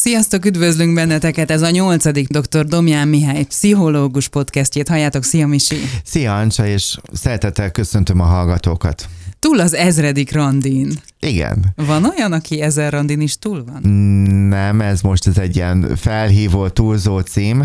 Sziasztok, 0.00 0.44
üdvözlünk 0.44 0.94
benneteket! 0.94 1.50
Ez 1.50 1.62
a 1.62 1.70
nyolcadik 1.70 2.28
dr. 2.28 2.64
Domján 2.64 3.08
Mihály 3.08 3.44
pszichológus 3.44 4.28
podcastjét. 4.28 4.88
Halljátok, 4.88 5.24
szia 5.24 5.46
Misi! 5.46 5.76
Szia 6.04 6.36
Ancsa, 6.36 6.66
és 6.66 6.96
szeretettel 7.12 7.70
köszöntöm 7.70 8.20
a 8.20 8.24
hallgatókat. 8.24 9.08
Túl 9.38 9.60
az 9.60 9.74
ezredik 9.74 10.32
randin. 10.32 10.92
Igen. 11.18 11.72
Van 11.76 12.04
olyan, 12.04 12.32
aki 12.32 12.60
ezer 12.60 12.92
randin 12.92 13.20
is 13.20 13.38
túl 13.38 13.64
van? 13.64 13.92
Nem, 14.48 14.80
ez 14.80 15.00
most 15.00 15.26
ez 15.26 15.38
egy 15.38 15.56
ilyen 15.56 15.96
felhívó, 15.96 16.68
túlzó 16.68 17.18
cím. 17.18 17.64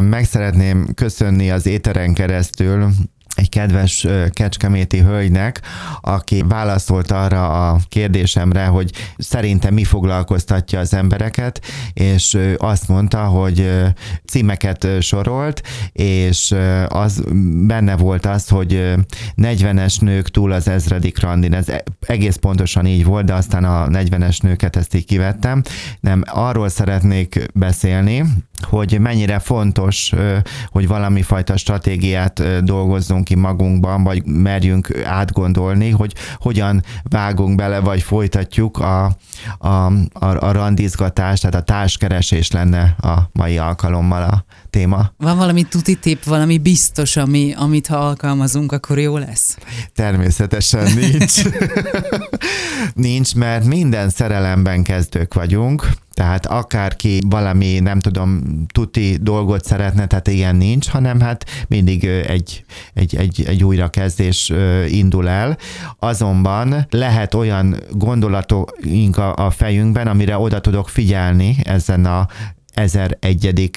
Meg 0.00 0.24
szeretném 0.24 0.94
köszönni 0.94 1.50
az 1.50 1.66
éteren 1.66 2.14
keresztül 2.14 2.90
egy 3.38 3.48
kedves 3.48 4.06
kecskeméti 4.30 4.98
hölgynek, 4.98 5.60
aki 6.00 6.44
válaszolt 6.48 7.10
arra 7.10 7.70
a 7.70 7.78
kérdésemre, 7.88 8.64
hogy 8.66 8.92
szerintem 9.18 9.74
mi 9.74 9.84
foglalkoztatja 9.84 10.78
az 10.78 10.94
embereket, 10.94 11.60
és 11.92 12.38
azt 12.56 12.88
mondta, 12.88 13.24
hogy 13.24 13.70
címeket 14.26 14.86
sorolt, 15.00 15.62
és 15.92 16.54
az 16.88 17.22
benne 17.66 17.96
volt 17.96 18.26
az, 18.26 18.48
hogy 18.48 18.94
40-es 19.36 20.00
nők 20.00 20.30
túl 20.30 20.52
az 20.52 20.68
ezredik 20.68 21.20
randin. 21.20 21.54
Ez 21.54 21.66
egész 22.06 22.36
pontosan 22.36 22.86
így 22.86 23.04
volt, 23.04 23.24
de 23.24 23.34
aztán 23.34 23.64
a 23.64 23.86
40-es 23.86 24.42
nőket 24.42 24.76
ezt 24.76 24.94
így 24.94 25.04
kivettem. 25.04 25.62
Nem, 26.00 26.22
arról 26.26 26.68
szeretnék 26.68 27.46
beszélni, 27.54 28.24
hogy 28.62 28.98
mennyire 29.00 29.38
fontos, 29.38 30.12
hogy 30.66 30.88
valami 30.88 31.22
fajta 31.22 31.56
stratégiát 31.56 32.64
dolgozzunk 32.64 33.24
ki 33.24 33.34
magunkban, 33.34 34.02
vagy 34.02 34.24
merjünk 34.24 35.04
átgondolni, 35.04 35.90
hogy 35.90 36.14
hogyan 36.36 36.82
vágunk 37.02 37.56
bele, 37.56 37.78
vagy 37.78 38.02
folytatjuk 38.02 38.78
a, 38.78 39.04
a, 39.58 39.68
a, 39.68 40.46
a 40.46 40.52
randizgatást, 40.52 41.40
tehát 41.40 41.56
a 41.56 41.62
társkeresés 41.62 42.50
lenne 42.50 42.96
a 43.00 43.28
mai 43.32 43.58
alkalommal 43.58 44.22
a 44.22 44.44
téma. 44.70 45.12
Van 45.16 45.36
valami 45.36 45.62
tuti 45.62 45.94
tip, 45.94 46.24
valami 46.24 46.58
biztos, 46.58 47.16
ami, 47.16 47.54
amit 47.56 47.86
ha 47.86 47.96
alkalmazunk, 47.96 48.72
akkor 48.72 48.98
jó 48.98 49.16
lesz? 49.16 49.58
Természetesen 49.94 50.92
nincs. 50.94 51.42
nincs, 52.94 53.34
mert 53.34 53.64
minden 53.64 54.10
szerelemben 54.10 54.82
kezdők 54.82 55.34
vagyunk, 55.34 55.88
tehát 56.18 56.46
akárki 56.46 57.20
valami, 57.26 57.78
nem 57.78 58.00
tudom, 58.00 58.40
tuti 58.72 59.16
dolgot 59.20 59.64
szeretne, 59.64 60.06
tehát 60.06 60.28
ilyen 60.28 60.56
nincs, 60.56 60.88
hanem 60.88 61.20
hát 61.20 61.44
mindig 61.68 62.04
egy, 62.04 62.64
egy, 62.94 63.16
egy, 63.16 63.44
egy 63.46 63.64
újrakezdés 63.64 64.52
indul 64.88 65.28
el. 65.28 65.56
Azonban 65.98 66.86
lehet 66.90 67.34
olyan 67.34 67.76
gondolatunk 67.90 69.16
a, 69.16 69.34
a 69.34 69.50
fejünkben, 69.50 70.06
amire 70.06 70.38
oda 70.38 70.60
tudok 70.60 70.88
figyelni 70.88 71.56
ezen 71.64 72.04
a 72.04 72.26
1001. 72.78 73.70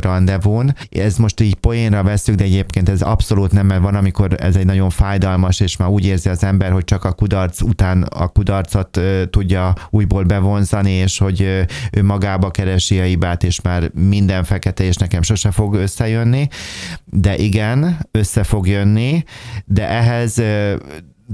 rendezvún. 0.00 0.74
Ez 0.90 1.16
most 1.16 1.40
így 1.40 1.54
poénra 1.54 2.02
veszük, 2.02 2.34
de 2.34 2.44
egyébként 2.44 2.88
ez 2.88 3.02
abszolút 3.02 3.52
nem, 3.52 3.66
mert 3.66 3.82
van, 3.82 3.94
amikor 3.94 4.34
ez 4.38 4.56
egy 4.56 4.64
nagyon 4.64 4.90
fájdalmas, 4.90 5.60
és 5.60 5.76
már 5.76 5.88
úgy 5.88 6.06
érzi 6.06 6.28
az 6.28 6.44
ember, 6.44 6.70
hogy 6.70 6.84
csak 6.84 7.04
a 7.04 7.12
kudarc 7.12 7.60
után 7.60 8.02
a 8.02 8.28
kudarcot 8.28 9.00
tudja 9.30 9.74
újból 9.90 10.24
bevonzani, 10.24 10.90
és 10.90 11.18
hogy 11.18 11.40
ő 11.92 12.02
magába 12.02 12.50
keresi 12.50 12.98
a 13.00 13.04
hibát, 13.04 13.44
és 13.44 13.60
már 13.60 13.90
minden 13.94 14.44
fekete, 14.44 14.84
és 14.84 14.96
nekem 14.96 15.22
sose 15.22 15.50
fog 15.50 15.74
összejönni. 15.74 16.48
De 17.04 17.36
igen, 17.36 17.98
össze 18.10 18.42
fog 18.44 18.66
jönni, 18.68 19.24
de 19.64 19.88
ehhez 19.88 20.42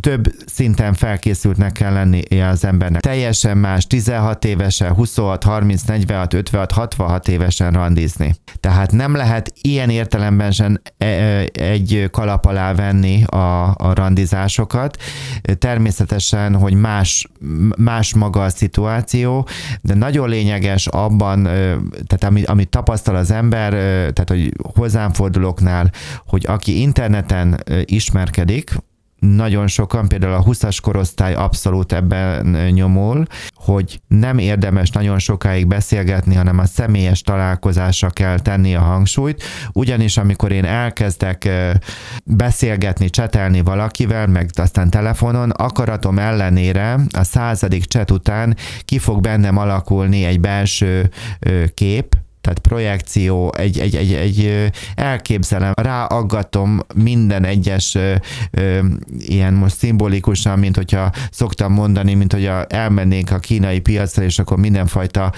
több 0.00 0.34
szinten 0.46 0.94
felkészültnek 0.94 1.72
kell 1.72 1.92
lenni 1.92 2.40
az 2.40 2.64
embernek. 2.64 3.00
Teljesen 3.00 3.58
más 3.58 3.86
16 3.86 4.44
évesen, 4.44 4.92
26, 4.92 5.44
30, 5.44 5.82
46, 5.82 6.34
56, 6.34 6.72
66 6.72 7.28
évesen 7.28 7.72
randizni. 7.72 8.34
Tehát 8.60 8.92
nem 8.92 9.14
lehet 9.14 9.52
ilyen 9.60 9.90
értelemben 9.90 10.50
sem 10.50 10.80
e, 10.98 11.06
e, 11.06 11.48
egy 11.52 12.08
kalap 12.10 12.44
alá 12.44 12.74
venni 12.74 13.24
a, 13.24 13.74
a 13.74 13.94
randizásokat. 13.94 14.96
Természetesen, 15.58 16.54
hogy 16.54 16.74
más, 16.74 17.26
más 17.76 18.14
maga 18.14 18.42
a 18.42 18.48
szituáció, 18.48 19.48
de 19.80 19.94
nagyon 19.94 20.28
lényeges 20.28 20.86
abban, 20.86 21.42
tehát 22.06 22.24
amit, 22.24 22.46
amit 22.46 22.68
tapasztal 22.68 23.16
az 23.16 23.30
ember, 23.30 23.70
tehát 24.12 24.28
hogy 24.28 24.52
hozzám 24.74 25.12
fordulóknál, 25.12 25.90
hogy 26.26 26.44
aki 26.46 26.80
interneten 26.80 27.62
ismerkedik, 27.84 28.74
nagyon 29.26 29.66
sokan, 29.66 30.08
például 30.08 30.32
a 30.32 30.44
20-as 30.44 30.78
korosztály 30.82 31.34
abszolút 31.34 31.92
ebben 31.92 32.46
nyomul, 32.70 33.26
hogy 33.54 34.00
nem 34.08 34.38
érdemes 34.38 34.90
nagyon 34.90 35.18
sokáig 35.18 35.66
beszélgetni, 35.66 36.34
hanem 36.34 36.58
a 36.58 36.66
személyes 36.66 37.22
találkozásra 37.22 38.10
kell 38.10 38.38
tenni 38.38 38.74
a 38.74 38.80
hangsúlyt, 38.80 39.42
ugyanis 39.72 40.16
amikor 40.16 40.52
én 40.52 40.64
elkezdek 40.64 41.48
beszélgetni, 42.24 43.10
csetelni 43.10 43.60
valakivel, 43.60 44.26
meg 44.26 44.50
aztán 44.54 44.90
telefonon, 44.90 45.50
akaratom 45.50 46.18
ellenére 46.18 46.98
a 47.12 47.24
századik 47.24 47.84
cset 47.84 48.10
után 48.10 48.56
ki 48.84 48.98
fog 48.98 49.20
bennem 49.20 49.56
alakulni 49.56 50.24
egy 50.24 50.40
belső 50.40 51.10
kép, 51.74 52.16
tehát 52.42 52.58
projekció, 52.58 53.52
egy, 53.56 53.78
egy, 53.78 53.96
egy, 53.96 54.12
egy 54.12 54.70
elképzelem, 54.94 55.72
ráaggatom 55.76 56.80
minden 56.94 57.44
egyes 57.44 57.98
ilyen 59.18 59.54
most 59.54 59.76
szimbolikusan, 59.76 60.58
mint 60.58 60.76
hogyha 60.76 61.10
szoktam 61.30 61.72
mondani, 61.72 62.14
mint 62.14 62.32
hogy 62.32 62.50
elmennénk 62.68 63.30
a 63.30 63.38
kínai 63.38 63.80
piacra, 63.80 64.22
és 64.22 64.38
akkor 64.38 64.58
mindenfajta 64.58 65.32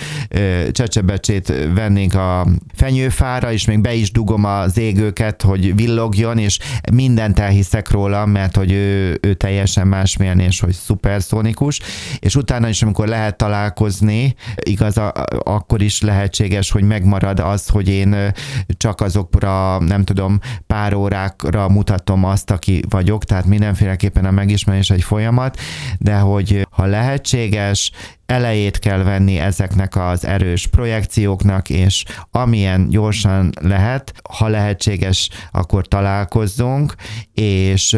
csecsebecsét 0.72 1.52
vennénk 1.74 2.14
a 2.14 2.46
fenyőfára, 2.74 3.52
és 3.52 3.64
még 3.64 3.80
be 3.80 3.94
is 3.94 4.12
dugom 4.12 4.44
az 4.44 4.78
égőket, 4.78 5.42
hogy 5.42 5.74
villogjon, 5.76 6.38
és 6.38 6.58
mindent 6.92 7.38
elhiszek 7.38 7.90
róla, 7.90 8.26
mert 8.26 8.56
hogy 8.56 8.72
ő, 8.72 9.18
ő 9.22 9.34
teljesen 9.34 9.86
másmilyen, 9.86 10.38
és 10.38 10.60
hogy 10.60 10.72
szuperszónikus, 10.72 11.80
és 12.18 12.36
utána 12.36 12.68
is, 12.68 12.82
amikor 12.82 13.08
lehet 13.08 13.36
találkozni, 13.36 14.34
igaz, 14.62 14.96
akkor 15.44 15.82
is 15.82 16.00
lehetséges, 16.00 16.70
hogy 16.70 16.82
megmarad 16.94 17.40
az, 17.40 17.68
hogy 17.68 17.88
én 17.88 18.32
csak 18.66 19.00
azokra, 19.00 19.78
nem 19.78 20.04
tudom, 20.04 20.38
pár 20.66 20.94
órákra 20.94 21.68
mutatom 21.68 22.24
azt, 22.24 22.50
aki 22.50 22.82
vagyok, 22.88 23.24
tehát 23.24 23.44
mindenféleképpen 23.44 24.24
a 24.24 24.30
megismerés 24.30 24.90
egy 24.90 25.02
folyamat, 25.02 25.58
de 25.98 26.16
hogy 26.16 26.66
ha 26.70 26.84
lehetséges, 26.86 27.90
elejét 28.26 28.78
kell 28.78 29.02
venni 29.02 29.38
ezeknek 29.38 29.96
az 29.96 30.24
erős 30.24 30.66
projekcióknak, 30.66 31.70
és 31.70 32.04
amilyen 32.30 32.88
gyorsan 32.88 33.52
lehet, 33.60 34.12
ha 34.30 34.48
lehetséges, 34.48 35.28
akkor 35.50 35.86
találkozzunk, 35.86 36.94
és 37.32 37.96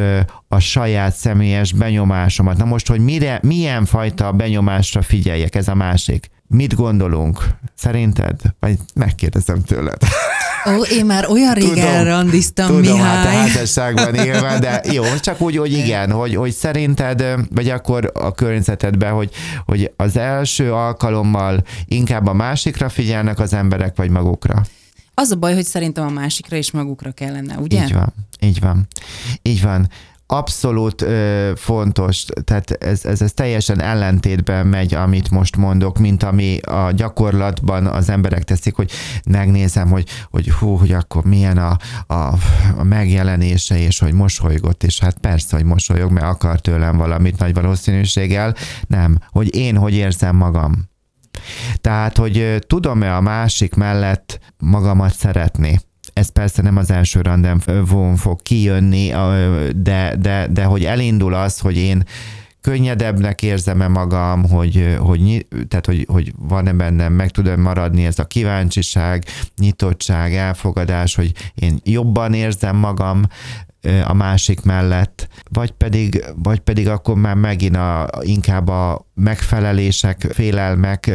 a 0.49 0.59
saját 0.59 1.15
személyes 1.15 1.73
benyomásomat. 1.73 2.57
Na 2.57 2.65
most, 2.65 2.89
hogy 2.89 3.01
mire, 3.01 3.41
milyen 3.43 3.85
fajta 3.85 4.33
benyomásra 4.33 5.03
figyeljek, 5.03 5.55
ez 5.55 5.69
a 5.69 5.75
másik. 5.75 6.35
Mit 6.49 6.75
gondolunk? 6.75 7.45
Szerinted? 7.75 8.41
Vagy 8.61 8.79
megkérdezem 8.95 9.63
tőled. 9.63 9.99
Ó, 10.69 10.83
én 10.83 11.07
már 11.07 11.31
olyan 11.31 11.55
régen 11.55 12.05
randiztam, 12.05 12.67
tudom, 12.67 12.81
Mihály. 12.81 13.17
hát 13.17 13.27
a 13.27 13.29
házasságban 13.29 14.15
élve, 14.15 14.59
de 14.59 14.83
jó, 14.93 15.05
csak 15.21 15.41
úgy, 15.41 15.57
hogy 15.57 15.73
igen, 15.73 16.11
hogy, 16.11 16.35
hogy 16.35 16.53
szerinted, 16.53 17.25
vagy 17.51 17.69
akkor 17.69 18.11
a 18.15 18.33
környezetedben, 18.33 19.13
hogy, 19.13 19.31
hogy 19.65 19.93
az 19.97 20.17
első 20.17 20.73
alkalommal 20.73 21.63
inkább 21.85 22.27
a 22.27 22.33
másikra 22.33 22.89
figyelnek 22.89 23.39
az 23.39 23.53
emberek, 23.53 23.97
vagy 23.97 24.11
magukra? 24.11 24.63
Az 25.15 25.31
a 25.31 25.37
baj, 25.37 25.55
hogy 25.55 25.65
szerintem 25.65 26.07
a 26.07 26.11
másikra 26.11 26.57
is 26.57 26.71
magukra 26.71 27.11
kellene, 27.11 27.57
ugye? 27.59 27.85
Így 27.85 27.93
van, 27.93 28.15
így 28.41 28.61
van. 28.61 28.89
Így 29.43 29.63
van 29.63 29.89
abszolút 30.27 31.03
ö, 31.03 31.53
fontos, 31.57 32.25
tehát 32.45 32.71
ez, 32.71 33.05
ez, 33.05 33.23
ez 33.23 33.33
teljesen 33.33 33.81
ellentétben 33.81 34.67
megy, 34.67 34.95
amit 34.95 35.31
most 35.31 35.57
mondok, 35.57 35.99
mint 35.99 36.23
ami 36.23 36.59
a 36.59 36.91
gyakorlatban 36.91 37.87
az 37.87 38.11
emberek 38.11 38.45
teszik, 38.45 38.75
hogy 38.75 38.91
megnézem, 39.29 39.89
hogy, 39.91 40.09
hogy 40.31 40.51
hú, 40.51 40.77
hogy 40.77 40.93
akkor 40.93 41.25
milyen 41.25 41.59
a, 41.59 41.77
a, 42.07 42.35
a 42.77 42.83
megjelenése, 42.83 43.79
és 43.79 43.99
hogy 43.99 44.13
mosolygott, 44.13 44.83
és 44.83 44.99
hát 44.99 45.19
persze, 45.19 45.57
hogy 45.57 45.65
mosolyog, 45.65 46.11
mert 46.11 46.27
akar 46.27 46.61
tőlem 46.61 46.97
valamit 46.97 47.39
nagy 47.39 47.55
valószínűséggel, 47.55 48.55
nem, 48.87 49.19
hogy 49.31 49.57
én 49.57 49.77
hogy 49.77 49.95
érzem 49.95 50.37
magam. 50.37 50.89
Tehát, 51.81 52.17
hogy 52.17 52.59
tudom-e 52.67 53.17
a 53.17 53.21
másik 53.21 53.75
mellett 53.75 54.39
magamat 54.59 55.15
szeretni 55.15 55.81
ez 56.17 56.29
persze 56.29 56.63
nem 56.63 56.77
az 56.77 56.91
első 56.91 57.21
randevún 57.21 58.17
fog 58.17 58.43
kijönni, 58.43 59.11
de, 59.77 60.17
de, 60.19 60.47
de 60.51 60.65
hogy 60.65 60.85
elindul 60.85 61.35
az, 61.35 61.59
hogy 61.59 61.77
én 61.77 62.05
könnyedebbnek 62.61 63.43
érzem-e 63.43 63.89
magam, 63.89 64.49
hogy, 64.49 64.97
hogy, 64.99 65.47
tehát, 65.69 65.87
hogy, 65.87 66.07
hogy 66.09 66.33
van-e 66.39 66.73
bennem, 66.73 67.13
meg 67.13 67.31
tudom 67.31 67.61
maradni 67.61 68.05
ez 68.07 68.19
a 68.19 68.25
kíváncsiság, 68.25 69.25
nyitottság, 69.59 70.35
elfogadás, 70.35 71.15
hogy 71.15 71.33
én 71.55 71.81
jobban 71.85 72.35
érzem 72.35 72.77
magam, 72.77 73.23
a 74.05 74.13
másik 74.13 74.63
mellett, 74.63 75.29
vagy 75.51 75.71
pedig, 75.71 76.25
vagy 76.43 76.61
pedig 76.61 76.89
akkor 76.89 77.17
már 77.17 77.35
megint 77.35 77.77
a, 77.77 78.09
inkább 78.21 78.69
a 78.69 79.07
megfelelések, 79.15 80.27
félelmek, 80.33 81.11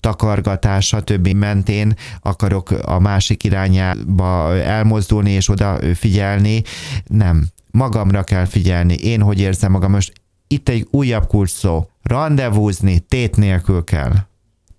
takargatás, 0.00 0.86
stb. 0.86 1.28
mentén 1.28 1.96
akarok 2.20 2.70
a 2.70 2.98
másik 2.98 3.44
irányába 3.44 4.56
elmozdulni 4.56 5.30
és 5.30 5.48
oda 5.48 5.78
figyelni. 5.94 6.62
Nem, 7.06 7.46
magamra 7.70 8.22
kell 8.22 8.44
figyelni, 8.44 8.94
én 8.94 9.20
hogy 9.20 9.40
érzem 9.40 9.70
magam. 9.70 9.90
Most 9.90 10.12
itt 10.46 10.68
egy 10.68 10.88
újabb 10.90 11.26
kulcs 11.26 11.50
szó. 11.50 11.88
Rendezvúzni 12.02 12.98
tét 12.98 13.36
nélkül 13.36 13.84
kell. 13.84 14.12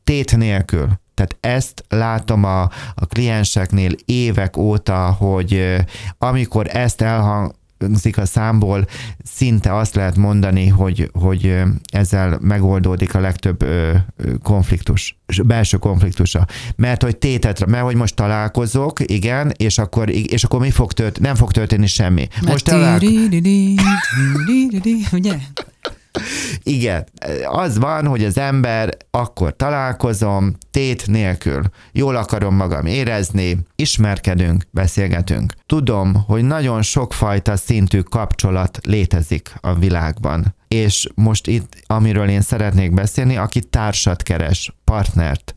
Tét 0.03 0.37
nélkül. 0.37 1.03
Tehát 1.15 1.37
ezt 1.39 1.83
látom 1.89 2.43
a, 2.43 2.61
a 2.95 3.05
klienseknél 3.09 3.91
évek 4.05 4.57
óta, 4.57 5.11
hogy 5.11 5.75
amikor 6.17 6.67
ezt 6.67 7.01
elhangzik 7.01 8.17
a 8.17 8.25
számból, 8.25 8.87
szinte 9.23 9.75
azt 9.75 9.95
lehet 9.95 10.15
mondani, 10.15 10.67
hogy, 10.67 11.09
hogy 11.13 11.61
ezzel 11.91 12.37
megoldódik 12.41 13.15
a 13.15 13.19
legtöbb 13.19 13.65
konfliktus, 14.43 15.17
belső 15.43 15.77
konfliktusa. 15.77 16.47
Mert 16.75 17.03
hogy 17.03 17.17
tétetre, 17.17 17.65
mert 17.65 17.83
hogy 17.83 17.95
most 17.95 18.15
találkozok, 18.15 18.99
igen, 18.99 19.51
és 19.57 19.77
akkor, 19.77 20.09
és 20.09 20.43
akkor 20.43 20.59
mi 20.59 20.71
fog 20.71 20.93
történni? 20.93 21.27
Nem 21.27 21.35
fog 21.35 21.51
történni 21.51 21.87
semmi. 21.87 22.27
Most 22.45 22.65
találkozok. 22.65 23.11
Ugye? 25.11 25.37
Igen, 26.63 27.05
az 27.45 27.77
van, 27.77 28.07
hogy 28.07 28.25
az 28.25 28.37
ember 28.37 28.97
akkor 29.11 29.55
találkozom, 29.55 30.55
tét 30.71 31.07
nélkül. 31.07 31.61
Jól 31.91 32.15
akarom 32.15 32.55
magam 32.55 32.85
érezni, 32.85 33.57
ismerkedünk, 33.75 34.63
beszélgetünk. 34.71 35.53
Tudom, 35.65 36.13
hogy 36.27 36.43
nagyon 36.43 36.81
sokfajta 36.81 37.55
szintű 37.55 37.99
kapcsolat 37.99 38.79
létezik 38.83 39.53
a 39.61 39.73
világban. 39.73 40.55
És 40.67 41.07
most 41.15 41.47
itt, 41.47 41.83
amiről 41.85 42.29
én 42.29 42.41
szeretnék 42.41 42.93
beszélni, 42.93 43.37
aki 43.37 43.59
társat 43.59 44.23
keres, 44.23 44.75
partnert. 44.83 45.55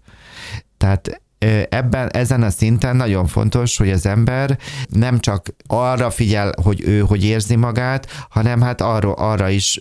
Tehát 0.76 1.20
ebben, 1.68 2.08
ezen 2.10 2.42
a 2.42 2.50
szinten 2.50 2.96
nagyon 2.96 3.26
fontos, 3.26 3.76
hogy 3.76 3.90
az 3.90 4.06
ember 4.06 4.58
nem 4.88 5.18
csak 5.18 5.46
arra 5.66 6.10
figyel, 6.10 6.52
hogy 6.62 6.82
ő 6.84 7.00
hogy 7.00 7.24
érzi 7.24 7.56
magát, 7.56 8.26
hanem 8.30 8.60
hát 8.60 8.80
arra, 8.80 9.12
arra 9.12 9.48
is 9.48 9.78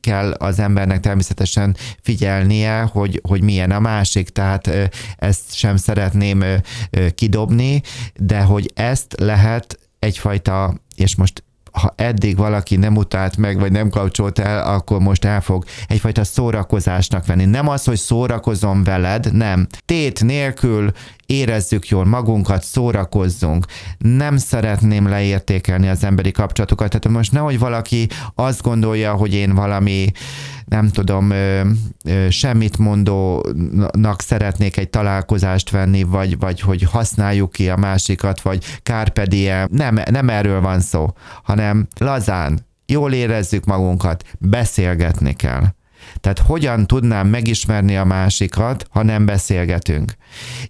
kell 0.00 0.30
az 0.30 0.58
embernek 0.58 1.00
természetesen 1.00 1.76
figyelnie, 2.02 2.80
hogy, 2.80 3.20
hogy 3.28 3.42
milyen 3.42 3.70
a 3.70 3.80
másik, 3.80 4.28
tehát 4.28 4.70
ezt 5.16 5.54
sem 5.54 5.76
szeretném 5.76 6.44
kidobni, 7.14 7.82
de 8.14 8.40
hogy 8.40 8.70
ezt 8.74 9.14
lehet 9.18 9.78
egyfajta, 9.98 10.74
és 10.96 11.16
most 11.16 11.44
ha 11.74 11.92
eddig 11.96 12.36
valaki 12.36 12.76
nem 12.76 12.96
utált 12.96 13.36
meg, 13.36 13.58
vagy 13.58 13.72
nem 13.72 13.88
kapcsolt 13.88 14.38
el, 14.38 14.74
akkor 14.74 15.00
most 15.00 15.24
el 15.24 15.40
fog 15.40 15.64
egyfajta 15.88 16.24
szórakozásnak 16.24 17.26
venni. 17.26 17.44
Nem 17.44 17.68
az, 17.68 17.84
hogy 17.84 17.96
szórakozom 17.96 18.84
veled, 18.84 19.32
nem. 19.32 19.66
Tét 19.84 20.24
nélkül 20.24 20.92
érezzük 21.34 21.88
jól 21.88 22.04
magunkat, 22.04 22.62
szórakozzunk. 22.62 23.66
Nem 23.98 24.36
szeretném 24.36 25.08
leértékelni 25.08 25.88
az 25.88 26.04
emberi 26.04 26.30
kapcsolatokat, 26.30 26.88
tehát 26.88 27.16
most 27.16 27.32
nehogy 27.32 27.58
valaki 27.58 28.08
azt 28.34 28.62
gondolja, 28.62 29.14
hogy 29.14 29.34
én 29.34 29.54
valami 29.54 30.12
nem 30.64 30.88
tudom, 30.88 31.32
semmit 32.28 32.78
mondónak 32.78 34.20
szeretnék 34.20 34.76
egy 34.76 34.90
találkozást 34.90 35.70
venni, 35.70 36.02
vagy, 36.02 36.38
vagy 36.38 36.60
hogy 36.60 36.82
használjuk 36.82 37.52
ki 37.52 37.68
a 37.68 37.76
másikat, 37.76 38.40
vagy 38.40 38.64
kárpedie. 38.82 39.68
Nem, 39.70 40.00
nem 40.10 40.28
erről 40.28 40.60
van 40.60 40.80
szó, 40.80 41.12
hanem 41.42 41.88
lazán, 41.98 42.60
jól 42.86 43.12
érezzük 43.12 43.64
magunkat, 43.64 44.24
beszélgetni 44.38 45.32
kell. 45.32 45.64
Tehát 46.20 46.38
hogyan 46.38 46.86
tudnám 46.86 47.28
megismerni 47.28 47.96
a 47.96 48.04
másikat, 48.04 48.86
ha 48.90 49.02
nem 49.02 49.26
beszélgetünk. 49.26 50.14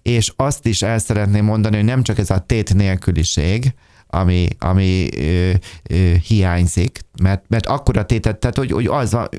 És 0.01 0.33
azt 0.35 0.65
is 0.65 0.81
el 0.81 0.97
szeretném 0.97 1.45
mondani, 1.45 1.75
hogy 1.75 1.85
nem 1.85 2.03
csak 2.03 2.17
ez 2.17 2.29
a 2.29 2.39
tét 2.39 2.73
nélküliség, 2.73 3.73
ami, 4.07 4.47
ami 4.59 5.07
ö, 5.17 5.51
ö, 5.89 6.13
hiányzik, 6.27 6.99
mert, 7.21 7.43
mert 7.47 7.65
a 7.65 8.05
tétet, 8.05 8.37
tehát 8.37 8.57
hogy, 8.57 8.71
hogy 8.71 8.87
az 8.87 9.13
a, 9.13 9.29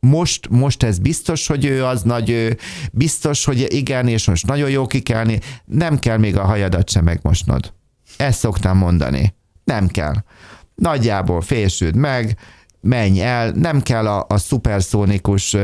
most, 0.00 0.48
most 0.48 0.82
ez 0.82 0.98
biztos, 0.98 1.46
hogy 1.46 1.64
ő 1.64 1.84
az 1.84 2.02
nagy, 2.02 2.56
biztos, 2.92 3.44
hogy 3.44 3.66
igen, 3.68 4.08
és 4.08 4.26
most 4.26 4.46
nagyon 4.46 4.70
jó 4.70 4.86
kikelni, 4.86 5.38
nem 5.64 5.98
kell 5.98 6.16
még 6.16 6.36
a 6.36 6.44
hajadat 6.44 6.90
sem 6.90 7.04
megmosnod. 7.04 7.72
Ezt 8.16 8.38
szoktam 8.38 8.78
mondani. 8.78 9.34
Nem 9.64 9.88
kell. 9.88 10.14
Nagyjából 10.74 11.40
fésüld 11.40 11.94
meg, 11.94 12.36
menj 12.80 13.20
el, 13.20 13.50
nem 13.50 13.80
kell 13.80 14.06
a, 14.06 14.26
a 14.28 14.36
szuperszónikus 14.38 15.56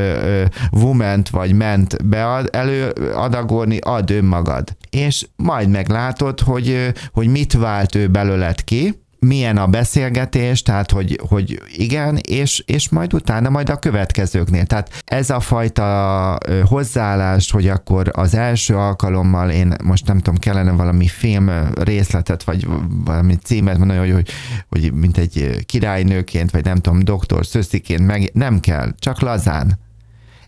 woman 0.72 1.22
vagy 1.30 1.52
ment 1.52 2.06
bead, 2.06 2.48
előadagolni, 2.52 3.78
add 3.78 4.12
önmagad. 4.12 4.76
És 4.90 5.26
majd 5.36 5.68
meglátod, 5.68 6.40
hogy, 6.40 6.92
hogy 7.12 7.28
mit 7.28 7.52
vált 7.52 7.94
ő 7.94 8.08
belőled 8.08 8.64
ki, 8.64 9.03
milyen 9.24 9.56
a 9.56 9.66
beszélgetés, 9.66 10.62
tehát 10.62 10.90
hogy, 10.90 11.20
hogy 11.28 11.62
igen, 11.76 12.16
és, 12.16 12.62
és 12.66 12.88
majd 12.88 13.14
utána 13.14 13.48
majd 13.48 13.68
a 13.68 13.76
következőknél. 13.76 14.66
Tehát 14.66 15.02
ez 15.04 15.30
a 15.30 15.40
fajta 15.40 16.38
hozzáállás, 16.64 17.50
hogy 17.50 17.68
akkor 17.68 18.10
az 18.12 18.34
első 18.34 18.76
alkalommal 18.76 19.50
én 19.50 19.74
most 19.84 20.06
nem 20.06 20.18
tudom, 20.18 20.38
kellene 20.38 20.70
valami 20.70 21.08
film 21.08 21.50
részletet, 21.74 22.42
vagy 22.42 22.66
valami 23.04 23.34
címet 23.34 23.78
mondani, 23.78 23.98
hogy, 23.98 24.12
hogy, 24.12 24.30
hogy 24.68 24.92
mint 24.92 25.18
egy 25.18 25.64
királynőként, 25.66 26.50
vagy 26.50 26.64
nem 26.64 26.76
tudom, 26.76 27.02
doktor 27.02 27.46
szösziként, 27.46 28.06
meg 28.06 28.30
nem 28.32 28.60
kell, 28.60 28.94
csak 28.98 29.20
lazán. 29.20 29.78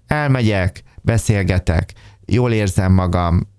Elmegyek, 0.07 0.83
beszélgetek, 1.03 1.93
jól 2.25 2.53
érzem 2.53 2.93
magam, 2.93 3.55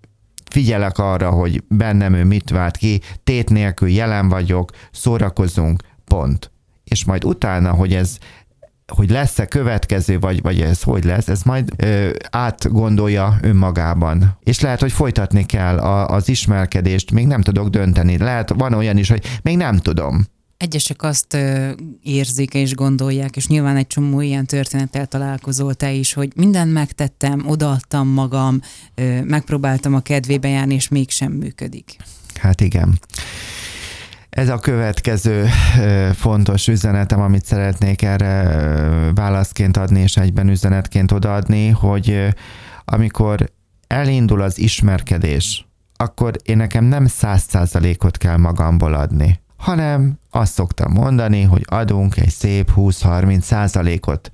figyelek 0.50 0.98
arra, 0.98 1.30
hogy 1.30 1.64
bennem 1.68 2.14
ő 2.14 2.24
mit 2.24 2.50
vált 2.50 2.78
ki, 2.78 3.02
tét 3.24 3.50
nélkül 3.50 3.90
jelen 3.90 4.30
vagyok, 4.30 4.72
szórakozunk, 4.92 5.84
pont. 6.06 6.52
És 6.84 7.06
majd 7.06 7.24
utána, 7.24 7.72
hogy 7.72 7.94
ez 7.94 8.18
hogy 8.94 9.10
lesz-e 9.10 9.46
következő, 9.46 10.20
vagy, 10.20 10.42
vagy 10.42 10.62
ez 10.62 10.82
hogy 10.84 11.04
lesz, 11.04 11.28
ez 11.28 11.42
majd 11.44 11.70
ö, 11.78 12.10
átgondolja 12.30 13.38
önmagában. 13.42 14.38
És 14.44 14.60
lehet, 14.60 14.80
hogy 14.80 14.92
folytatni 14.92 15.46
kell 15.46 15.78
a, 15.78 16.08
az 16.08 16.30
ismerkedést, 16.30 17.12
még 17.12 17.28
nem 17.28 17.42
tudok 17.42 17.68
dönteni. 17.68 18.18
Lehet, 18.18 18.54
van 18.58 18.74
olyan 18.74 18.98
is, 18.98 19.10
hogy 19.10 19.40
még 19.42 19.58
nem 19.58 19.78
tudom. 19.78 20.26
Egyesek 20.57 21.04
azt 21.04 21.38
érzik 22.04 22.54
és 22.54 22.75
gondolják, 22.75 23.36
és 23.36 23.48
nyilván 23.48 23.75
egy 23.75 23.88
csomó 23.88 24.21
ilyen 24.21 24.45
történettel 24.45 25.06
találkozol 25.06 25.74
te 25.74 25.92
is, 25.92 26.13
hogy 26.13 26.31
mindent 26.36 26.74
megtettem, 26.74 27.44
odaadtam 27.48 28.07
magam, 28.07 28.59
megpróbáltam 29.24 29.94
a 29.94 30.00
kedvébe 30.00 30.48
járni, 30.48 30.74
és 30.74 30.88
mégsem 30.88 31.31
működik. 31.31 31.96
Hát 32.39 32.62
igen. 32.62 33.00
Ez 34.29 34.50
a 34.50 34.60
következő 34.60 35.46
fontos 36.13 36.67
üzenetem, 36.67 37.22
amit 37.22 37.46
szeretnék 37.46 38.01
erre 38.01 38.60
válaszként 39.13 39.77
adni, 39.77 40.00
és 40.00 40.17
egyben 40.17 40.50
üzenetként 40.50 41.12
odaadni, 41.12 41.70
hogy 41.70 42.27
amikor 42.86 43.51
elindul 43.88 44.41
az 44.41 44.60
ismerkedés, 44.60 45.67
akkor 45.96 46.36
én 46.43 46.58
nekem 46.58 46.84
nem 46.84 47.05
száz 47.05 47.43
százalékot 47.48 48.17
kell 48.17 48.38
magamból 48.38 48.93
adni 48.93 49.39
hanem 49.58 50.20
azt 50.30 50.54
szoktam 50.54 50.92
mondani, 50.92 51.42
hogy 51.42 51.66
adunk 51.66 52.18
egy 52.18 52.30
szép 52.30 52.72
20-30 52.76 53.42
százalékot. 53.42 54.32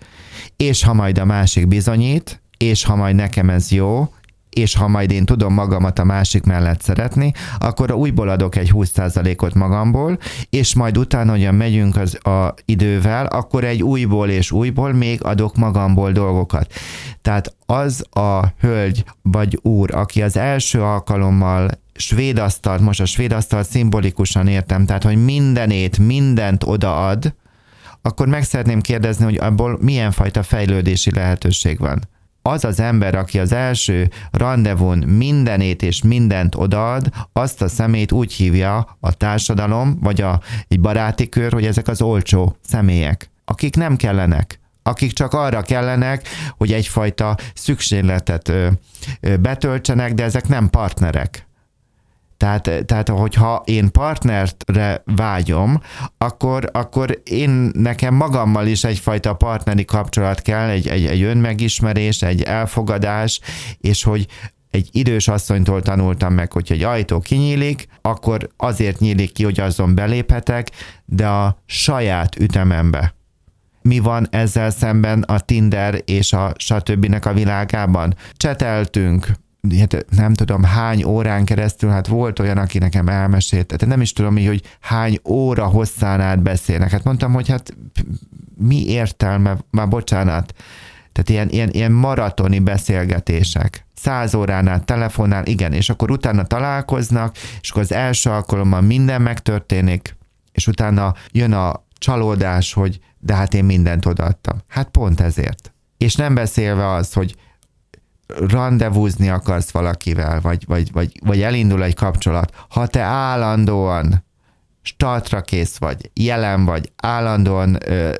És 0.57 0.83
ha 0.83 0.93
majd 0.93 1.17
a 1.17 1.25
másik 1.25 1.67
bizonyít, 1.67 2.41
és 2.57 2.83
ha 2.83 2.95
majd 2.95 3.15
nekem 3.15 3.49
ez 3.49 3.71
jó, 3.71 4.09
és 4.53 4.75
ha 4.75 4.87
majd 4.87 5.11
én 5.11 5.25
tudom 5.25 5.53
magamat 5.53 5.99
a 5.99 6.03
másik 6.03 6.43
mellett 6.43 6.81
szeretni, 6.81 7.31
akkor 7.59 7.91
újból 7.91 8.29
adok 8.29 8.55
egy 8.55 8.71
20%-ot 8.73 9.53
magamból, 9.53 10.17
és 10.49 10.75
majd 10.75 10.97
utána, 10.97 11.31
hogyan 11.31 11.55
megyünk 11.55 11.95
az 11.95 12.25
a 12.25 12.53
idővel, 12.65 13.25
akkor 13.25 13.63
egy 13.63 13.83
újból 13.83 14.29
és 14.29 14.51
újból 14.51 14.93
még 14.93 15.23
adok 15.23 15.55
magamból 15.55 16.11
dolgokat. 16.11 16.73
Tehát 17.21 17.55
az 17.65 18.05
a 18.17 18.45
hölgy 18.59 19.03
vagy 19.21 19.59
úr, 19.61 19.95
aki 19.95 20.21
az 20.21 20.37
első 20.37 20.81
alkalommal 20.81 21.69
svéd 21.93 22.37
asztalt, 22.37 22.81
most 22.81 22.99
a 22.99 23.05
svéd 23.05 23.31
asztalt 23.31 23.69
szimbolikusan 23.69 24.47
értem, 24.47 24.85
tehát 24.85 25.03
hogy 25.03 25.23
mindenét, 25.23 25.97
mindent 25.97 26.63
odaad, 26.63 27.33
akkor 28.01 28.27
meg 28.27 28.43
szeretném 28.43 28.81
kérdezni, 28.81 29.23
hogy 29.23 29.37
abból 29.37 29.77
milyen 29.81 30.11
fajta 30.11 30.43
fejlődési 30.43 31.11
lehetőség 31.11 31.79
van. 31.79 32.07
Az 32.41 32.63
az 32.63 32.79
ember, 32.79 33.15
aki 33.15 33.39
az 33.39 33.51
első 33.51 34.09
randevun 34.31 34.97
mindenét 34.97 35.81
és 35.81 36.01
mindent 36.01 36.55
odaad, 36.55 37.09
azt 37.33 37.61
a 37.61 37.67
szemét 37.67 38.11
úgy 38.11 38.33
hívja 38.33 38.97
a 38.99 39.13
társadalom, 39.13 39.97
vagy 40.01 40.21
a, 40.21 40.41
egy 40.67 40.79
baráti 40.79 41.29
kör, 41.29 41.53
hogy 41.53 41.65
ezek 41.65 41.87
az 41.87 42.01
olcsó 42.01 42.57
személyek, 42.61 43.29
akik 43.45 43.75
nem 43.75 43.95
kellenek 43.95 44.61
akik 44.85 45.11
csak 45.11 45.33
arra 45.33 45.61
kellenek, 45.61 46.27
hogy 46.57 46.73
egyfajta 46.73 47.37
szükségletet 47.53 48.47
ö, 48.47 48.67
ö, 49.19 49.37
betöltsenek, 49.37 50.13
de 50.13 50.23
ezek 50.23 50.47
nem 50.47 50.69
partnerek. 50.69 51.47
Tehát, 52.43 52.85
tehát 52.85 53.09
hogyha 53.09 53.61
én 53.65 53.91
partnerre 53.91 55.03
vágyom, 55.05 55.81
akkor, 56.17 56.69
akkor 56.73 57.21
én 57.23 57.71
nekem 57.73 58.13
magammal 58.13 58.67
is 58.67 58.83
egyfajta 58.83 59.33
partneri 59.33 59.85
kapcsolat 59.85 60.41
kell, 60.41 60.69
egy, 60.69 60.87
egy, 60.87 61.05
egy 61.05 61.21
önmegismerés, 61.21 62.21
egy 62.21 62.41
elfogadás, 62.41 63.39
és 63.77 64.03
hogy 64.03 64.27
egy 64.71 64.89
idős 64.91 65.27
asszonytól 65.27 65.81
tanultam 65.81 66.33
meg, 66.33 66.51
hogy 66.51 66.71
egy 66.71 66.83
ajtó 66.83 67.19
kinyílik, 67.19 67.87
akkor 68.01 68.49
azért 68.57 68.99
nyílik 68.99 69.31
ki, 69.31 69.43
hogy 69.43 69.59
azon 69.59 69.95
beléphetek, 69.95 70.69
de 71.05 71.27
a 71.27 71.61
saját 71.65 72.35
ütemembe. 72.35 73.13
Mi 73.81 73.99
van 73.99 74.27
ezzel 74.31 74.69
szemben 74.69 75.21
a 75.21 75.39
Tinder 75.39 76.01
és 76.05 76.33
a 76.33 76.53
stb. 76.57 77.25
a 77.25 77.33
világában? 77.33 78.15
Cseteltünk, 78.33 79.27
hát 79.79 80.05
nem 80.09 80.33
tudom 80.33 80.63
hány 80.63 81.03
órán 81.03 81.45
keresztül, 81.45 81.89
hát 81.89 82.07
volt 82.07 82.39
olyan, 82.39 82.57
aki 82.57 82.77
nekem 82.77 83.07
elmesélt, 83.07 83.65
tehát 83.65 83.85
nem 83.85 84.01
is 84.01 84.13
tudom, 84.13 84.33
hogy 84.33 84.61
hány 84.79 85.19
óra 85.25 85.65
hosszán 85.65 86.21
át 86.21 86.41
beszélnek. 86.41 86.91
Hát 86.91 87.03
mondtam, 87.03 87.33
hogy 87.33 87.49
hát 87.49 87.75
mi 88.57 88.85
értelme, 88.87 89.57
már 89.69 89.87
bocsánat, 89.87 90.53
tehát 91.11 91.29
ilyen, 91.29 91.49
ilyen, 91.49 91.69
ilyen 91.69 91.91
maratoni 91.91 92.59
beszélgetések. 92.59 93.85
Száz 93.95 94.33
órán 94.33 94.67
át 94.67 94.85
telefonál, 94.85 95.45
igen, 95.45 95.73
és 95.73 95.89
akkor 95.89 96.11
utána 96.11 96.43
találkoznak, 96.43 97.35
és 97.61 97.69
akkor 97.69 97.81
az 97.81 97.91
első 97.91 98.29
alkalommal 98.29 98.81
minden 98.81 99.21
megtörténik, 99.21 100.15
és 100.51 100.67
utána 100.67 101.13
jön 101.31 101.53
a 101.53 101.85
csalódás, 101.97 102.73
hogy 102.73 102.99
de 103.19 103.33
hát 103.35 103.53
én 103.53 103.65
mindent 103.65 104.05
odaadtam. 104.05 104.57
Hát 104.67 104.89
pont 104.89 105.19
ezért. 105.19 105.73
És 105.97 106.15
nem 106.15 106.33
beszélve 106.33 106.87
az, 106.91 107.13
hogy 107.13 107.35
randevúzni 108.27 109.29
akarsz 109.29 109.71
valakivel, 109.71 110.41
vagy, 110.41 110.63
vagy, 110.67 110.91
vagy, 110.91 111.19
vagy 111.25 111.41
elindul 111.41 111.83
egy 111.83 111.95
kapcsolat, 111.95 112.53
ha 112.69 112.87
te 112.87 113.01
állandóan 113.01 114.23
startra 114.81 115.41
kész 115.41 115.77
vagy, 115.77 116.11
jelen 116.13 116.65
vagy, 116.65 116.91
állandóan, 116.95 117.77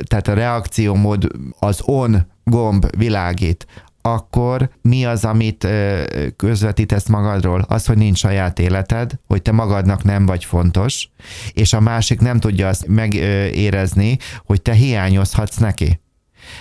tehát 0.08 0.28
a 0.28 0.34
reakciómód 0.34 1.28
az 1.60 1.82
on 1.86 2.26
gomb 2.44 2.96
világít, 2.98 3.68
akkor 4.06 4.70
mi 4.82 5.06
az, 5.06 5.26
amit 5.26 5.68
közvetítesz 6.36 7.08
magadról? 7.08 7.66
Az, 7.68 7.86
hogy 7.86 7.98
nincs 7.98 8.18
saját 8.18 8.60
életed, 8.60 9.12
hogy 9.28 9.42
te 9.42 9.52
magadnak 9.52 10.04
nem 10.04 10.26
vagy 10.26 10.46
fontos, 10.46 11.10
és 11.54 11.74
a 11.74 11.80
másik 11.80 12.20
nem 12.20 12.40
tudja 12.40 12.68
azt 12.68 12.88
megérezni, 12.88 14.18
hogy 14.46 14.62
te 14.62 14.74
hiányozhatsz 14.74 15.58
neki. 15.58 16.02